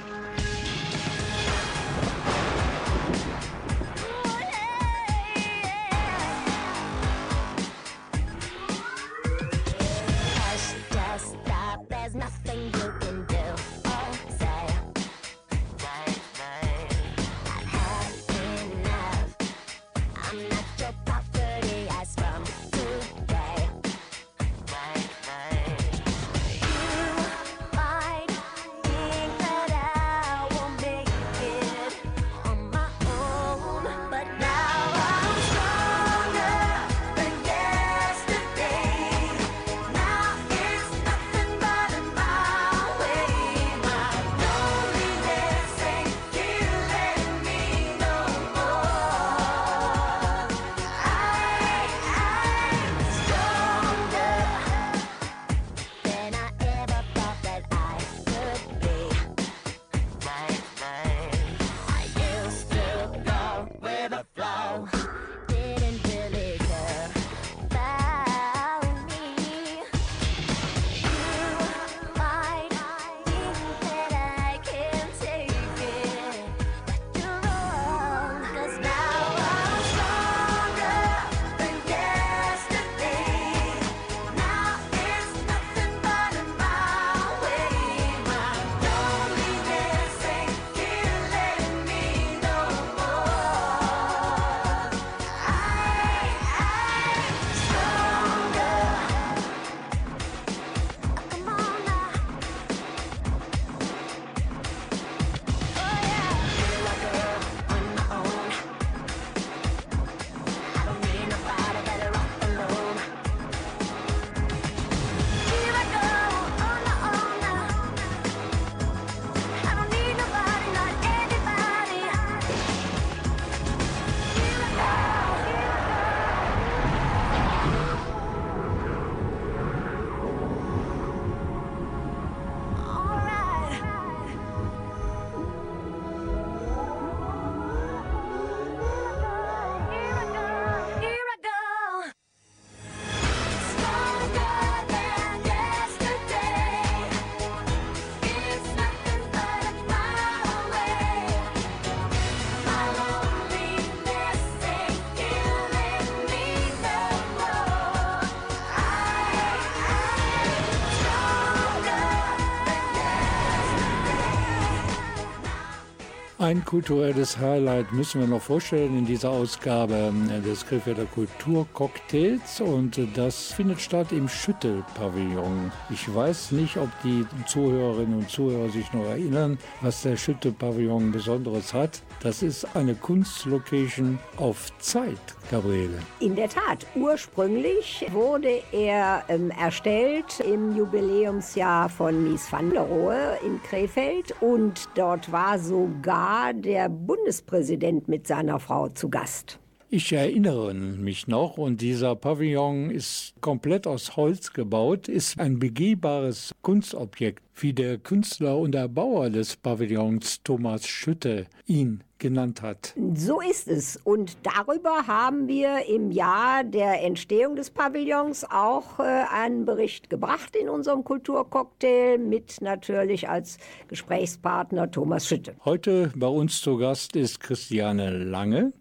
Ein 166.41 166.64
kulturelles 166.64 167.36
Highlight 167.36 167.93
müssen 167.93 168.20
wir 168.20 168.28
noch 168.28 168.43
vorstellen 168.43 168.97
in 168.97 169.05
dieser 169.05 169.30
Ausgabe 169.30 170.12
des 170.47 170.64
Krefelder 170.64 171.05
Kulturcocktails 171.07 172.61
und 172.61 172.97
das 173.16 173.51
findet 173.51 173.80
statt 173.80 174.12
im 174.12 174.28
Schütte-Pavillon. 174.28 175.72
Ich 175.91 176.14
weiß 176.14 176.53
nicht, 176.53 176.76
ob 176.76 176.91
die 177.03 177.26
Zuhörerinnen 177.49 178.20
und 178.20 178.30
Zuhörer 178.30 178.68
sich 178.68 178.93
noch 178.93 179.07
erinnern, 179.07 179.59
was 179.80 180.03
der 180.03 180.16
Schütte-Pavillon 180.16 181.11
Besonderes 181.11 181.74
hat. 181.74 182.03
Das 182.20 182.45
ist 182.45 182.76
eine 182.76 182.95
Kunstlocation 182.95 184.20
auf 184.36 184.70
Zeit, 184.78 185.18
Gabriele. 185.51 185.99
In 186.20 186.36
der 186.36 186.51
Tat, 186.51 186.86
ursprünglich 186.95 188.07
wurde 188.12 188.62
er 188.70 189.24
ähm, 189.28 189.51
erstellt 189.61 190.39
im 190.39 190.76
Jubiläumsjahr 190.76 191.89
von 191.89 192.22
Mies 192.22 192.47
van 192.53 192.70
der 192.70 192.82
Rohe 192.82 193.39
in 193.45 193.61
Krefeld 193.64 194.36
und 194.41 194.89
dort 194.95 195.32
war 195.32 195.59
sogar 195.59 196.28
der 196.53 196.91
Bundespräsident 196.91 198.07
mit 198.07 198.26
seiner 198.26 198.61
Frau 198.61 198.91
zu 198.91 199.09
Gast. 199.09 199.59
Ich 199.91 200.12
erinnere 200.12 200.74
mich 200.74 201.28
noch 201.28 201.57
und 201.57 201.80
dieser 201.80 202.14
Pavillon 202.14 202.91
ist 202.91 203.32
komplett 203.41 203.86
aus 203.86 204.16
Holz 204.16 204.53
gebaut, 204.53 205.09
ist 205.09 205.41
ein 205.41 205.59
begehbares 205.59 206.55
Kunstobjekt, 206.61 207.43
wie 207.55 207.72
der 207.72 207.97
Künstler 207.97 208.59
und 208.59 208.74
Erbauer 208.74 209.30
des 209.30 209.57
Pavillons 209.57 210.43
Thomas 210.43 210.86
Schütte 210.86 211.47
ihn 211.64 212.05
genannt 212.18 212.61
hat. 212.61 212.93
So 213.14 213.41
ist 213.41 213.66
es. 213.66 213.97
Und 213.97 214.36
darüber 214.43 215.07
haben 215.07 215.49
wir 215.49 215.86
im 215.89 216.11
Jahr 216.11 216.64
der 216.64 217.03
Entstehung 217.03 217.57
des 217.57 217.70
Pavillons 217.70 218.45
auch 218.45 219.01
äh, 219.01 219.24
einen 219.32 219.64
Bericht 219.64 220.11
gebracht 220.11 220.55
in 220.55 220.68
unserem 220.68 221.03
Kulturcocktail 221.03 222.18
mit 222.18 222.61
natürlich 222.61 223.30
als 223.30 223.57
Gesprächspartner 223.89 224.91
Thomas 224.91 225.26
Schütte. 225.26 225.55
Heute 225.64 226.12
bei 226.14 226.26
uns 226.26 226.61
zu 226.61 226.76
Gast 226.76 227.16
ist 227.16 227.41
Christiane 227.41 228.11
Lange. 228.11 228.74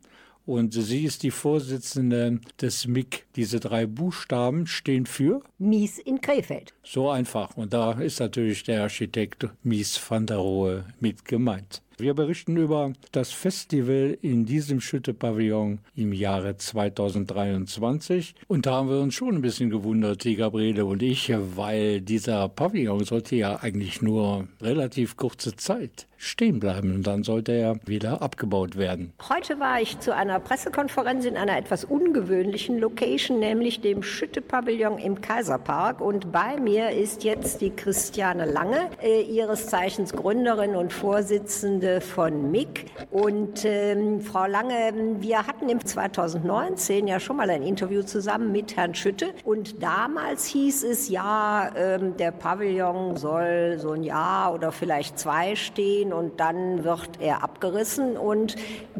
Und 0.47 0.73
sie 0.73 1.03
ist 1.03 1.23
die 1.23 1.31
Vorsitzende 1.31 2.39
des 2.61 2.87
MIG. 2.87 3.25
Diese 3.35 3.59
drei 3.59 3.85
Buchstaben 3.85 4.65
stehen 4.65 5.05
für? 5.05 5.41
Mies 5.59 5.99
in 5.99 6.21
Krefeld. 6.21 6.73
So 6.83 7.09
einfach. 7.09 7.57
Und 7.57 7.73
da 7.73 7.91
ist 7.91 8.21
natürlich 8.21 8.63
der 8.63 8.83
Architekt 8.83 9.45
Mies 9.63 9.99
van 10.09 10.25
der 10.25 10.37
Rohe 10.37 10.85
mit 11.01 11.25
gemeint. 11.25 11.81
Wir 11.99 12.13
berichten 12.13 12.55
über 12.57 12.93
das 13.11 13.31
Festival 13.31 14.19
in 14.21 14.45
diesem 14.45 14.79
Schütte-Pavillon 14.79 15.79
im 15.95 16.13
Jahre 16.13 16.55
2023. 16.55 18.35
Und 18.47 18.67
da 18.67 18.73
haben 18.75 18.89
wir 18.89 18.99
uns 18.99 19.15
schon 19.15 19.35
ein 19.35 19.41
bisschen 19.41 19.71
gewundert, 19.71 20.23
die 20.23 20.35
Gabriele 20.35 20.85
und 20.85 21.01
ich, 21.01 21.33
weil 21.55 22.01
dieser 22.01 22.49
Pavillon 22.49 23.03
sollte 23.03 23.35
ja 23.35 23.55
eigentlich 23.57 24.03
nur 24.03 24.47
relativ 24.61 25.17
kurze 25.17 25.55
Zeit 25.55 26.07
stehen 26.17 26.59
bleiben 26.59 26.95
und 26.95 27.07
dann 27.07 27.23
sollte 27.23 27.51
er 27.51 27.75
wieder 27.85 28.21
abgebaut 28.21 28.77
werden. 28.77 29.13
Heute 29.29 29.59
war 29.59 29.81
ich 29.81 29.99
zu 29.99 30.13
einer 30.13 30.39
Pressekonferenz 30.39 31.25
in 31.25 31.37
einer 31.37 31.57
etwas 31.57 31.83
ungewöhnlichen 31.83 32.79
Location, 32.79 33.39
nämlich 33.39 33.81
dem 33.81 34.03
Schütte-Pavillon 34.03 34.97
im 34.97 35.21
Kaiserpark. 35.21 36.01
Und 36.01 36.31
bei 36.31 36.59
mir 36.59 36.89
ist 36.89 37.23
jetzt 37.23 37.61
die 37.61 37.69
Christiane 37.69 38.45
Lange, 38.45 38.89
äh, 39.01 39.21
ihres 39.21 39.67
Zeichens 39.67 40.13
Gründerin 40.13 40.75
und 40.75 40.91
Vorsitzende 40.91 42.01
von 42.01 42.51
MIG. 42.51 42.85
Und 43.11 43.63
ähm, 43.65 44.21
Frau 44.21 44.47
Lange, 44.47 45.15
wir 45.19 45.45
hatten 45.45 45.69
im 45.69 45.85
2019 45.85 47.07
ja 47.07 47.19
schon 47.19 47.37
mal 47.37 47.49
ein 47.49 47.63
Interview 47.63 48.01
zusammen 48.01 48.51
mit 48.51 48.75
Herrn 48.75 48.95
Schütte. 48.95 49.33
Und 49.43 49.81
damals 49.83 50.45
hieß 50.45 50.83
es 50.83 51.09
ja, 51.09 51.71
ähm, 51.75 52.17
der 52.17 52.31
Pavillon 52.31 53.17
soll 53.17 53.77
so 53.77 53.91
ein 53.91 54.03
Jahr 54.03 54.53
oder 54.53 54.71
vielleicht 54.71 55.19
zwei 55.19 55.55
stehen 55.55 56.06
und 56.13 56.39
dann 56.39 56.83
wird 56.83 57.19
er 57.19 57.43
abgerissen 57.43 58.17
und 58.17 58.55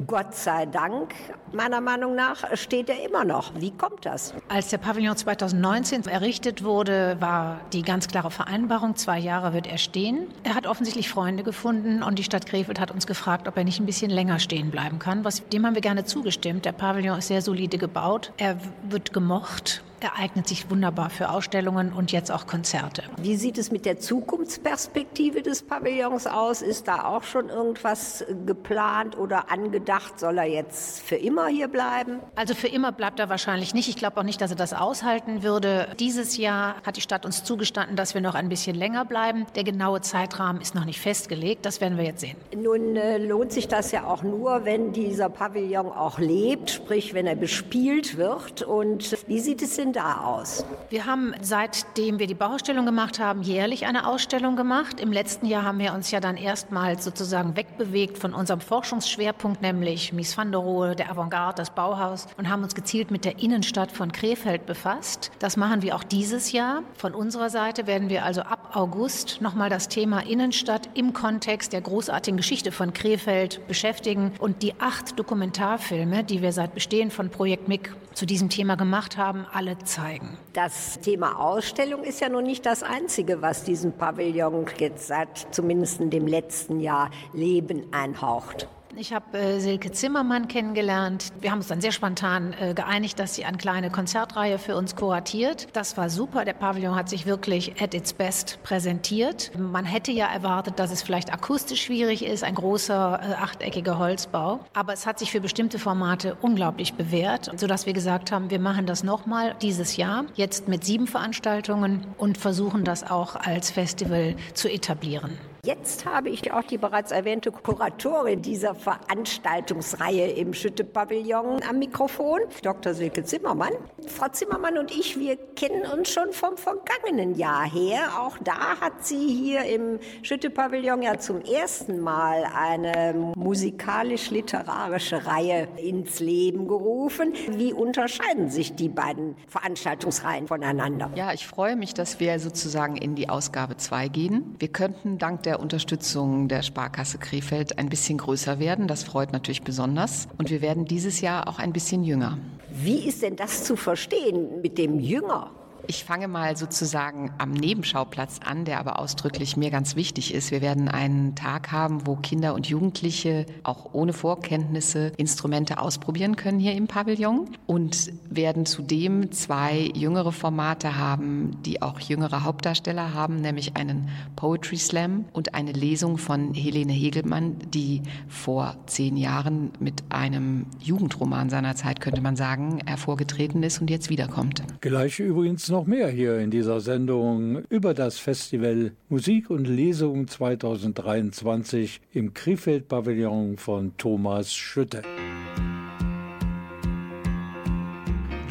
Gott 0.06 0.36
sei 0.36 0.66
Dank, 0.66 1.14
meiner 1.54 1.82
Meinung 1.82 2.16
nach, 2.16 2.56
steht 2.56 2.90
er 2.90 3.04
immer 3.06 3.24
noch. 3.24 3.52
Wie 3.56 3.72
kommt 3.72 4.06
das? 4.06 4.34
Als 4.50 4.70
der 4.70 4.78
Pavillon 4.78 5.16
2019 5.16 6.06
errichtet 6.08 6.64
wurde, 6.64 7.18
war 7.20 7.60
die 7.74 7.82
ganz 7.82 8.08
klare 8.08 8.32
Vereinbarung, 8.32 8.96
zwei 8.96 9.20
Jahre 9.20 9.54
wird 9.54 9.68
er 9.68 9.78
stehen. 9.78 10.28
Er 10.44 10.56
hat 10.56 10.68
offensichtlich 10.68 11.10
Freunde 11.10 11.44
gefunden 11.44 12.04
und 12.04 12.20
die 12.20 12.24
Stadt 12.24 12.46
Krefeld 12.46 12.80
hat 12.80 12.92
uns 12.92 13.08
gefragt, 13.08 13.48
ob 13.48 13.58
er 13.58 13.64
nicht 13.64 13.80
ein 13.80 13.86
bisschen 13.86 14.12
länger 14.12 14.40
stehen 14.40 14.72
bleiben 14.72 15.00
kann. 15.00 15.24
Was, 15.24 15.48
dem 15.50 15.66
haben 15.66 15.76
wir 15.76 15.82
gerne 15.82 16.06
zugestimmt. 16.06 16.66
Der 16.66 16.72
Pavillon 16.72 17.18
ist 17.20 17.28
sehr 17.28 17.42
solide 17.42 17.78
gebaut. 17.78 18.32
Er 18.38 18.58
wird 18.90 19.14
gemocht. 19.14 19.82
Er 20.00 20.16
eignet 20.16 20.48
sich 20.48 20.70
wunderbar 20.70 21.10
für 21.10 21.30
Ausstellungen 21.30 21.92
und 21.92 22.12
jetzt 22.12 22.32
auch 22.32 22.46
Konzerte. 22.46 23.02
Wie 23.18 23.36
sieht 23.36 23.58
es 23.58 23.72
mit 23.72 23.84
der 23.84 23.98
Zukunftsperspektive 24.00 25.42
des 25.42 25.64
Pavillons 25.64 26.28
aus? 26.28 26.62
Ist 26.62 26.88
da 26.88 27.06
auch 27.06 27.24
schon 27.24 27.50
irgendwas 27.50 28.24
geplant 28.46 29.18
oder 29.18 29.52
angedacht? 29.52 30.20
Soll 30.20 30.38
er 30.38 30.46
jetzt 30.46 31.02
für 31.02 31.16
immer 31.16 31.37
hier 31.46 31.68
bleiben? 31.68 32.20
Also 32.36 32.56
für 32.56 32.68
immer 32.68 32.92
bleibt 32.92 33.20
er 33.20 33.30
wahrscheinlich 33.30 33.76
nicht. 33.76 33.88
Ich 33.88 33.96
glaube 33.96 34.20
auch 34.20 34.24
nicht, 34.24 34.42
dass 34.42 34.50
er 34.50 34.58
das 34.58 34.74
aushalten 34.74 35.44
würde. 35.44 35.90
Dieses 36.00 36.38
Jahr 36.38 36.76
hat 36.84 36.98
die 36.98 37.02
Stadt 37.02 37.26
uns 37.26 37.44
zugestanden, 37.44 37.96
dass 37.96 38.16
wir 38.16 38.22
noch 38.22 38.34
ein 38.34 38.50
bisschen 38.50 38.76
länger 38.76 39.06
bleiben. 39.06 39.46
Der 39.56 39.64
genaue 39.64 40.02
Zeitrahmen 40.02 40.62
ist 40.62 40.74
noch 40.74 40.86
nicht 40.86 41.00
festgelegt. 41.00 41.66
Das 41.66 41.80
werden 41.82 41.98
wir 41.98 42.06
jetzt 42.06 42.22
sehen. 42.22 42.38
Nun 42.56 42.96
äh, 42.96 43.20
lohnt 43.20 43.52
sich 43.52 43.68
das 43.68 43.92
ja 43.92 44.06
auch 44.06 44.24
nur, 44.24 44.66
wenn 44.66 44.94
dieser 44.94 45.30
Pavillon 45.30 45.88
auch 45.88 46.18
lebt, 46.18 46.72
sprich 46.72 47.14
wenn 47.14 47.28
er 47.28 47.36
bespielt 47.36 48.18
wird. 48.18 48.64
Und 48.64 49.16
wie 49.28 49.40
sieht 49.40 49.62
es 49.62 49.76
denn 49.76 49.94
da 49.94 50.22
aus? 50.22 50.66
Wir 50.90 51.06
haben, 51.06 51.36
seitdem 51.42 52.18
wir 52.20 52.28
die 52.28 52.34
Bauausstellung 52.34 52.86
gemacht 52.86 53.20
haben, 53.20 53.42
jährlich 53.42 53.86
eine 53.86 54.08
Ausstellung 54.08 54.56
gemacht. 54.56 55.00
Im 55.00 55.12
letzten 55.12 55.46
Jahr 55.46 55.64
haben 55.64 55.80
wir 55.80 55.94
uns 55.94 56.12
ja 56.12 56.20
dann 56.20 56.38
erstmals 56.38 57.04
sozusagen 57.04 57.56
wegbewegt 57.56 58.18
von 58.18 58.34
unserem 58.34 58.62
Forschungsschwerpunkt, 58.62 59.62
nämlich 59.62 60.14
Mies 60.14 60.38
van 60.38 60.52
der 60.52 60.62
Rohe, 60.62 60.96
der 60.96 61.10
Avantgarde, 61.28 61.58
das 61.58 61.70
Bauhaus 61.72 62.28
und 62.38 62.50
haben 62.50 62.64
uns 62.64 62.76
gezielt 62.76 63.12
mit 63.12 63.26
der 63.26 63.40
Innenstadt 63.40 63.92
von 63.92 64.12
Krefeld 64.12 64.66
befasst. 64.66 65.32
Das 65.40 65.58
machen 65.58 65.82
wir 65.82 65.96
auch 65.96 66.04
dieses 66.04 66.52
Jahr. 66.52 66.84
Von 66.96 67.14
unserer 67.14 67.50
Seite 67.50 67.88
werden 67.88 68.10
wir 68.10 68.24
also 68.24 68.42
ab 68.42 68.72
August 68.74 69.42
nochmal 69.42 69.70
das 69.70 69.88
Thema 69.88 70.20
Innenstadt 70.20 70.90
im 70.94 71.14
Kontext 71.14 71.74
der 71.74 71.82
großartigen 71.82 72.38
Geschichte 72.38 72.72
von 72.72 72.94
Krefeld 72.94 73.66
beschäftigen 73.68 74.34
und 74.40 74.62
die 74.64 74.80
acht 74.80 75.18
Dokumentarfilme, 75.20 76.24
die 76.24 76.42
wir 76.42 76.52
seit 76.52 76.74
Bestehen 76.74 77.12
von 77.12 77.30
Projekt 77.30 77.68
MIG 77.68 77.96
zu 78.14 78.26
diesem 78.26 78.50
Thema 78.50 78.76
gemacht 78.76 79.18
haben, 79.18 79.46
alle 79.52 79.78
zeigen. 79.80 80.38
Das 80.54 81.00
Thema 81.02 81.40
Ausstellung 81.40 82.04
ist 82.04 82.20
ja 82.20 82.30
noch 82.30 82.42
nicht 82.42 82.66
das 82.66 82.82
Einzige, 82.84 83.42
was 83.42 83.64
diesen 83.64 83.94
Pavillon 83.94 84.66
jetzt 84.80 85.08
seit 85.08 85.54
zumindest 85.54 86.00
dem 86.00 86.26
letzten 86.26 86.80
Jahr 86.80 87.12
Leben 87.34 87.84
einhaucht. 87.94 88.68
Ich 89.00 89.14
habe 89.14 89.38
äh, 89.38 89.60
Silke 89.60 89.92
Zimmermann 89.92 90.48
kennengelernt. 90.48 91.32
Wir 91.40 91.52
haben 91.52 91.60
uns 91.60 91.68
dann 91.68 91.82
sehr 91.82 91.92
spontan 91.92 92.56
äh, 92.60 92.74
geeinigt, 92.74 93.20
dass 93.20 93.36
sie 93.36 93.46
eine 93.46 93.58
kleine 93.58 93.92
Konzertreihe 93.92 94.58
für 94.58 94.76
uns 94.76 94.96
kuratiert. 94.96 95.68
Das 95.74 95.98
war 95.98 96.10
super. 96.10 96.46
Der 96.46 96.54
Pavillon 96.54 96.96
hat 96.96 97.08
sich 97.08 97.28
wirklich 97.28 97.80
at 97.80 97.94
its 97.94 98.14
best 98.14 98.58
präsentiert. 98.64 99.52
Man 99.56 99.86
hätte 99.86 100.12
ja 100.12 100.26
erwartet, 100.26 100.80
dass 100.80 100.92
es 100.92 101.04
vielleicht 101.04 101.32
akustisch 101.32 101.84
schwierig 101.84 102.26
ist, 102.26 102.44
ein 102.44 102.56
großer 102.56 103.20
äh, 103.22 103.34
achteckiger 103.36 104.00
Holzbau. 104.00 104.62
Aber 104.74 104.94
es 104.94 105.06
hat 105.06 105.20
sich 105.20 105.32
für 105.32 105.42
bestimmte 105.42 105.78
Formate 105.78 106.36
unglaublich 106.42 106.96
bewährt, 106.96 107.52
sodass 107.56 107.86
wir 107.86 107.94
gesagt 107.94 108.32
haben, 108.32 108.50
wir 108.50 108.60
machen 108.60 108.88
das 108.88 109.04
nochmal 109.04 109.54
dieses 109.62 109.96
Jahr, 109.98 110.26
jetzt 110.34 110.68
mit 110.68 110.84
sieben 110.84 111.06
Veranstaltungen 111.06 112.04
und 112.18 112.40
versuchen 112.40 112.84
das 112.84 113.04
auch 113.08 113.36
als 113.36 113.70
Festival 113.70 114.36
zu 114.56 114.68
etablieren. 114.68 115.38
Jetzt 115.68 116.06
habe 116.06 116.30
ich 116.30 116.54
auch 116.54 116.64
die 116.64 116.78
bereits 116.78 117.12
erwähnte 117.12 117.52
Kuratorin 117.52 118.42
dieser 118.42 118.74
Veranstaltungsreihe 118.74 120.32
im 120.32 120.54
Schütte-Pavillon 120.54 121.62
am 121.70 121.80
Mikrofon, 121.80 122.40
Dr. 122.64 122.94
Silke 122.94 123.26
Zimmermann. 123.26 123.74
Frau 124.08 124.30
Zimmermann 124.30 124.78
und 124.78 124.92
ich, 124.92 125.20
wir 125.20 125.36
kennen 125.58 125.82
uns 125.92 126.10
schon 126.10 126.32
vom 126.32 126.56
vergangenen 126.56 127.36
Jahr 127.36 127.70
her. 127.70 128.00
Auch 128.18 128.38
da 128.42 128.80
hat 128.80 129.06
sie 129.06 129.28
hier 129.28 129.66
im 129.66 130.00
Schütte-Pavillon 130.22 131.02
ja 131.02 131.20
zum 131.20 131.42
ersten 131.42 132.00
Mal 132.00 132.46
eine 132.46 133.34
musikalisch-literarische 133.36 135.26
Reihe 135.26 135.68
ins 135.76 136.22
Leben 136.22 136.70
gerufen. 136.70 137.34
Wie 137.50 137.74
unterscheiden 137.74 138.50
sich 138.50 138.74
die 138.76 138.88
beiden 138.88 139.36
Veranstaltungsreihen 139.50 140.48
voneinander? 140.48 141.12
Ja, 141.16 141.34
ich 141.34 141.46
freue 141.46 141.76
mich, 141.76 141.94
dass 141.94 142.22
wir 142.22 142.40
sozusagen 142.40 142.96
in 142.96 143.16
die 143.16 143.28
Ausgabe 143.28 143.76
2 143.76 144.08
gehen. 144.08 144.56
Wir 144.60 144.70
könnten 144.70 145.18
dank 145.18 145.44
der 145.44 145.57
Unterstützung 145.60 146.48
der 146.48 146.62
Sparkasse 146.62 147.18
Krefeld 147.18 147.78
ein 147.78 147.90
bisschen 147.90 148.18
größer 148.18 148.60
werden. 148.60 148.88
Das 148.88 149.04
freut 149.04 149.34
natürlich 149.34 149.64
besonders. 149.64 150.28
Und 150.38 150.50
wir 150.50 150.62
werden 150.62 150.86
dieses 150.86 151.22
Jahr 151.22 151.48
auch 151.48 151.60
ein 151.60 151.74
bisschen 151.74 152.04
jünger. 152.04 152.38
Wie 152.70 153.08
ist 153.08 153.22
denn 153.22 153.36
das 153.36 153.64
zu 153.64 153.76
verstehen 153.76 154.62
mit 154.62 154.78
dem 154.78 155.00
Jünger? 155.00 155.52
Ich 155.90 156.04
fange 156.04 156.28
mal 156.28 156.58
sozusagen 156.58 157.32
am 157.38 157.52
Nebenschauplatz 157.52 158.42
an, 158.44 158.66
der 158.66 158.80
aber 158.80 159.00
ausdrücklich 159.00 159.56
mir 159.56 159.72
ganz 159.72 159.96
wichtig 159.96 160.34
ist. 160.34 160.52
Wir 160.52 160.62
werden 160.62 160.90
einen 160.90 161.34
Tag 161.34 161.72
haben, 161.72 162.06
wo 162.06 162.18
Kinder 162.18 162.54
und 162.56 162.68
Jugendliche 162.68 163.46
auch 163.64 163.94
ohne 163.94 164.12
Vorkenntnisse 164.12 165.14
Instrumente 165.16 165.80
ausprobieren 165.80 166.36
können 166.36 166.60
hier 166.60 166.74
im 166.74 166.88
Pavillon 166.88 167.52
und 167.68 168.12
werden 168.30 168.66
zudem 168.66 169.32
zwei 169.32 169.90
jüngere 169.96 170.34
Formate 170.34 170.98
haben, 170.98 171.52
die 171.66 171.82
auch 171.82 172.02
jüngere 172.02 172.44
Hauptdarsteller 172.44 173.14
haben, 173.14 173.38
nämlich 173.38 173.78
einen 173.78 174.10
Poetry 174.36 174.78
Slam 174.78 175.24
und 175.32 175.56
eine 175.56 175.72
Lesung 175.72 176.18
von 176.18 176.54
Helene 176.54 176.92
Hegelmann, 176.92 177.56
die 177.74 178.02
vor 178.28 178.76
zehn 178.88 179.16
Jahren 179.16 179.72
mit 179.80 180.04
einem 180.10 180.66
Jugendroman 180.82 181.50
seiner 181.50 181.76
Zeit, 181.76 182.02
könnte 182.02 182.20
man 182.20 182.36
sagen, 182.36 182.82
hervorgetreten 182.86 183.64
ist 183.64 183.80
und 183.80 183.90
jetzt 183.90 184.10
wiederkommt. 184.10 184.64
Gleich 184.82 185.20
übrigens 185.20 185.70
noch 185.70 185.77
mehr 185.86 186.10
hier 186.10 186.40
in 186.40 186.50
dieser 186.50 186.80
Sendung 186.80 187.64
über 187.70 187.94
das 187.94 188.18
Festival 188.20 188.94
Musik 189.10 189.50
und 189.50 189.66
Lesung 189.66 190.28
2023 190.28 192.02
im 192.14 192.34
Krefeld-Pavillon 192.34 193.58
von 193.58 193.96
Thomas 193.98 194.54
Schütte. 194.54 195.04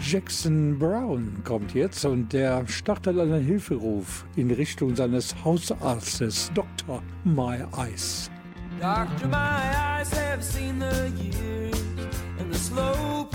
Jackson 0.01 0.79
Brown 0.79 1.43
kommt 1.43 1.75
jetzt 1.75 2.05
und 2.05 2.33
der 2.33 2.67
startet 2.69 3.19
einen 3.19 3.45
Hilferuf 3.45 4.25
in 4.37 4.53
Richtung 4.53 4.95
seines 4.95 5.35
Hausarztes, 5.45 6.53
Dr. 6.55 7.03
My 7.25 7.65
Eyes. 7.77 8.31
Doctor, 8.81 9.27
my 9.27 9.37
eyes 9.37 10.13
have 10.13 10.45
seen 10.45 10.79
the 10.79 11.11
years 11.21 11.75
and 12.39 12.53
the 12.53 12.59
slow 12.59 13.29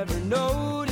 never 0.00 0.20
noticed 0.20 0.89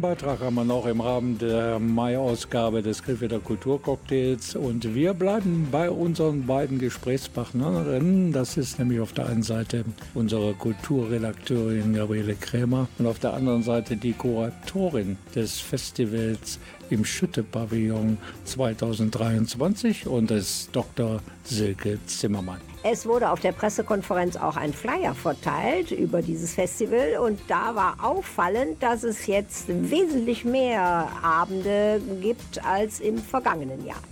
Einen 0.00 0.16
Beitrag 0.16 0.40
haben 0.40 0.54
wir 0.54 0.64
noch 0.64 0.86
im 0.86 1.02
Rahmen 1.02 1.36
der 1.36 1.78
Mai-Ausgabe 1.78 2.80
des 2.80 3.02
Krefelder 3.02 3.38
Kulturcocktails 3.38 4.54
und 4.54 4.94
wir 4.94 5.12
bleiben 5.12 5.68
bei 5.70 5.90
unseren 5.90 6.46
beiden 6.46 6.78
Gesprächspartnerinnen. 6.78 8.32
Das 8.32 8.56
ist 8.56 8.78
nämlich 8.78 9.00
auf 9.00 9.12
der 9.12 9.26
einen 9.26 9.42
Seite 9.42 9.84
unsere 10.14 10.54
Kulturredakteurin 10.54 11.92
Gabriele 11.92 12.34
Krämer 12.34 12.88
und 12.98 13.06
auf 13.06 13.18
der 13.18 13.34
anderen 13.34 13.62
Seite 13.62 13.98
die 13.98 14.14
Kuratorin 14.14 15.18
des 15.34 15.60
Festivals 15.60 16.58
im 16.90 17.04
Schütte-Pavillon 17.04 18.18
2023 18.44 20.06
und 20.06 20.30
ist 20.30 20.70
Dr. 20.72 21.20
Silke 21.44 21.98
Zimmermann. 22.06 22.60
Es 22.82 23.04
wurde 23.04 23.30
auf 23.30 23.40
der 23.40 23.52
Pressekonferenz 23.52 24.36
auch 24.36 24.56
ein 24.56 24.72
Flyer 24.72 25.14
verteilt 25.14 25.90
über 25.90 26.22
dieses 26.22 26.54
Festival 26.54 27.18
und 27.22 27.38
da 27.48 27.74
war 27.74 27.96
auffallend, 28.02 28.82
dass 28.82 29.02
es 29.02 29.26
jetzt 29.26 29.66
wesentlich 29.68 30.44
mehr 30.44 31.08
Abende 31.22 32.00
gibt 32.22 32.64
als 32.64 33.00
im 33.00 33.18
vergangenen 33.18 33.84
Jahr. 33.84 34.02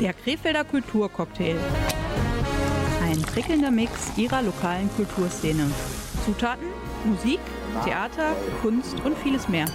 Der 0.00 0.12
Krefelder 0.12 0.62
Kulturcocktail. 0.64 1.56
Ein 3.02 3.20
prickelnder 3.22 3.72
Mix 3.72 4.16
ihrer 4.16 4.42
lokalen 4.42 4.88
Kulturszene. 4.96 5.68
Zutaten, 6.24 6.68
Musik, 7.04 7.40
Theater, 7.84 8.36
Kunst 8.62 8.94
und 9.04 9.18
vieles 9.18 9.48
mehr. 9.48 9.66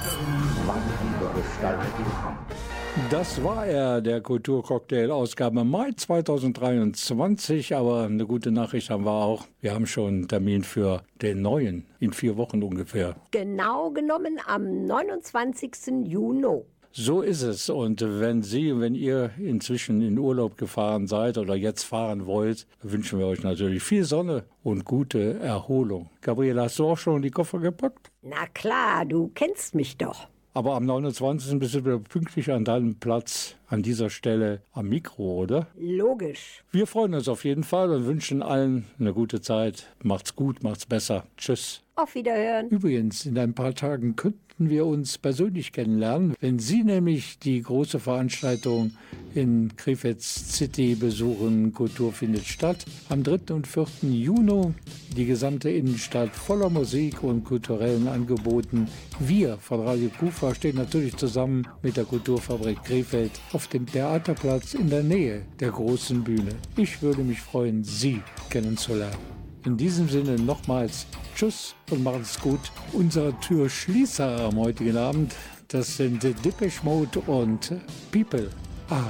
Das 3.10 3.44
war 3.44 3.66
er, 3.66 4.02
der 4.02 4.22
Kulturcocktail 4.22 5.10
Ausgabe 5.10 5.64
Mai 5.64 5.92
2023. 5.96 7.76
Aber 7.76 8.04
eine 8.04 8.28
gute 8.28 8.52
Nachricht 8.52 8.92
haben 8.92 9.06
wir 9.06 9.12
auch. 9.12 9.48
Wir 9.62 9.74
haben 9.74 9.88
schon 9.88 10.08
einen 10.10 10.28
Termin 10.28 10.64
für 10.64 11.02
den 11.22 11.42
neuen 11.42 11.88
in 12.00 12.14
vier 12.14 12.38
Wochen 12.38 12.62
ungefähr. 12.62 13.16
Genau 13.32 13.90
genommen 13.90 14.40
am 14.46 14.86
29. 14.86 15.72
Juni. 16.06 16.62
So 16.92 17.22
ist 17.22 17.42
es. 17.42 17.68
Und 17.72 18.02
wenn 18.02 18.44
Sie, 18.44 18.80
wenn 18.80 18.94
ihr 18.94 19.32
inzwischen 19.40 20.02
in 20.04 20.20
Urlaub 20.20 20.56
gefahren 20.58 21.08
seid 21.08 21.40
oder 21.40 21.56
jetzt 21.56 21.84
fahren 21.84 22.28
wollt, 22.28 22.68
wünschen 22.84 23.18
wir 23.18 23.26
euch 23.26 23.42
natürlich 23.42 23.82
viel 23.82 24.04
Sonne 24.04 24.44
und 24.62 24.86
gute 24.86 25.40
Erholung. 25.40 26.12
Gabriela, 26.22 26.66
hast 26.66 26.78
du 26.78 26.86
auch 26.86 26.98
schon 27.00 27.24
die 27.24 27.32
Koffer 27.32 27.58
gepackt? 27.58 28.12
Na 28.22 28.46
klar, 28.54 29.06
du 29.06 29.32
kennst 29.34 29.74
mich 29.74 29.98
doch. 29.98 30.28
Aber 30.56 30.76
am 30.76 30.86
29. 30.86 31.58
bist 31.58 31.74
du 31.74 31.84
wieder 31.84 32.00
pünktlich 32.00 32.52
an 32.52 32.64
deinem 32.64 32.96
Platz 32.96 33.56
an 33.68 33.82
dieser 33.82 34.12
Stelle 34.12 34.62
am 34.72 34.88
Mikro, 34.88 35.42
oder? 35.42 35.68
Logisch. 35.76 36.64
Wir 36.72 36.86
freuen 36.86 37.16
uns 37.16 37.28
auf 37.28 37.44
jeden 37.44 37.64
Fall 37.64 37.90
und 37.90 38.06
wünschen 38.06 38.44
allen 38.44 38.86
eine 39.00 39.14
gute 39.14 39.42
Zeit. 39.42 39.88
Macht's 40.04 40.36
gut, 40.36 40.62
macht's 40.62 40.86
besser. 40.86 41.26
Tschüss. 41.38 41.83
Auf 41.96 42.16
Wiederhören. 42.16 42.70
Übrigens, 42.70 43.28
in 43.28 43.38
ein 43.38 43.54
paar 43.54 43.76
Tagen 43.76 44.16
könnten 44.16 44.70
wir 44.72 44.88
uns 44.88 45.20
persönlich 45.20 45.72
kennenlernen, 45.72 46.34
wenn 46.40 46.58
Sie 46.58 46.84
nämlich 46.84 47.38
die 47.38 47.62
große 47.62 48.00
Veranstaltung 48.00 48.92
in 49.36 49.76
Krefeld 49.76 50.20
City 50.22 50.96
besuchen. 50.96 51.72
Kultur 51.72 52.12
findet 52.12 52.46
statt. 52.46 52.84
Am 53.10 53.22
3. 53.22 53.54
und 53.54 53.68
4. 53.68 53.86
Juni 54.10 54.74
die 55.16 55.26
gesamte 55.28 55.70
Innenstadt 55.70 56.32
voller 56.32 56.72
Musik 56.72 57.22
und 57.22 57.44
kulturellen 57.44 58.08
Angeboten. 58.08 58.88
Wir 59.20 59.60
von 59.60 59.82
Radio 59.82 60.10
Kufa 60.20 60.56
stehen 60.56 60.78
natürlich 60.78 61.16
zusammen 61.16 61.68
mit 61.84 61.96
der 61.96 62.06
Kulturfabrik 62.06 62.84
Krefeld 62.84 63.32
auf 63.52 63.68
dem 63.68 63.86
Theaterplatz 63.86 64.74
in 64.74 64.90
der 64.90 65.04
Nähe 65.04 65.44
der 65.60 65.70
großen 65.70 66.24
Bühne. 66.24 66.56
Ich 66.76 67.04
würde 67.04 67.22
mich 67.22 67.40
freuen, 67.40 67.84
Sie 67.84 68.22
kennenzulernen. 68.50 69.43
In 69.66 69.78
diesem 69.78 70.10
Sinne 70.10 70.36
nochmals 70.36 71.06
Tschüss 71.36 71.74
und 71.90 72.04
machen's 72.04 72.38
gut. 72.40 72.60
Unser 72.92 73.40
Türschließer 73.40 74.42
am 74.42 74.58
heutigen 74.58 74.98
Abend, 74.98 75.34
das 75.70 75.96
sind 75.98 76.22
Depeche 76.22 76.82
Mode 76.84 77.20
und 77.22 77.72
People. 78.12 78.50
Ah, 78.90 79.04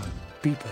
People. 0.43 0.69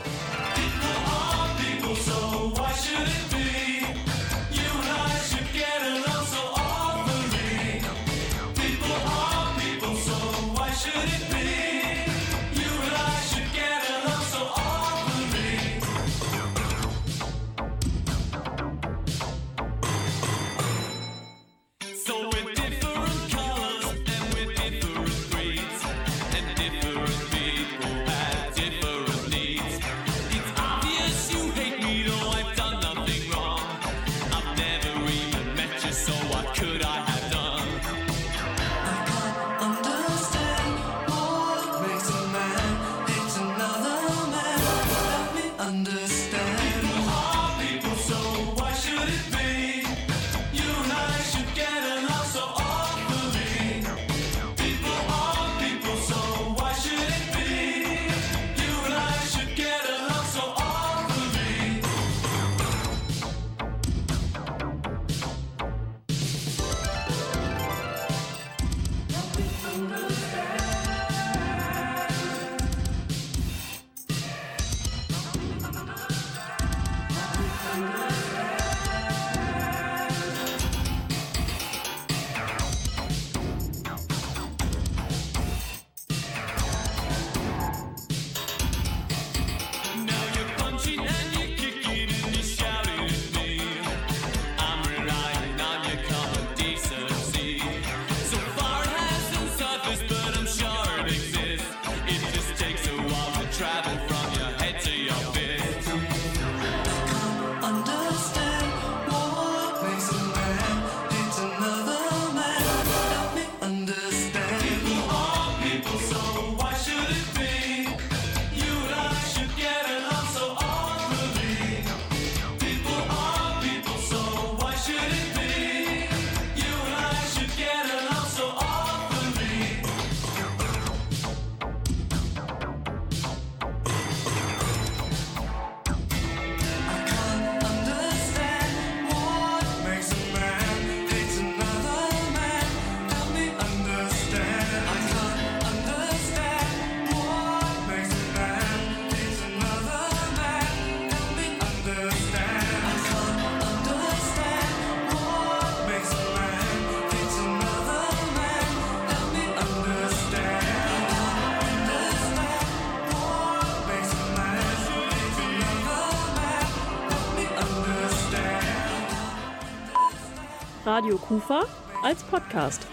Radio 171.11 171.27
Kufa 171.27 171.65
als 172.03 172.23
Podcast. 172.23 172.87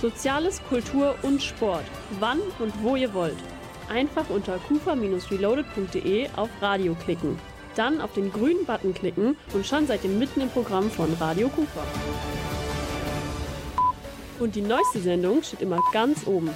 Soziales, 0.00 0.62
Kultur 0.70 1.14
und 1.20 1.42
Sport. 1.42 1.84
Wann 2.18 2.40
und 2.60 2.72
wo 2.82 2.96
ihr 2.96 3.12
wollt. 3.12 3.36
Einfach 3.90 4.30
unter 4.30 4.56
kufa-reloaded.de 4.56 6.30
auf 6.36 6.48
Radio 6.62 6.94
klicken. 6.94 7.38
Dann 7.76 8.00
auf 8.00 8.14
den 8.14 8.32
grünen 8.32 8.64
Button 8.64 8.94
klicken 8.94 9.36
und 9.52 9.66
schon 9.66 9.86
seid 9.86 10.02
ihr 10.04 10.10
mitten 10.10 10.40
im 10.40 10.48
Programm 10.48 10.90
von 10.90 11.12
Radio 11.20 11.50
Kufa. 11.50 11.82
Und 14.40 14.54
die 14.54 14.62
neueste 14.62 15.00
Sendung 15.00 15.42
steht 15.42 15.60
immer 15.60 15.80
ganz 15.92 16.26
oben. 16.26 16.48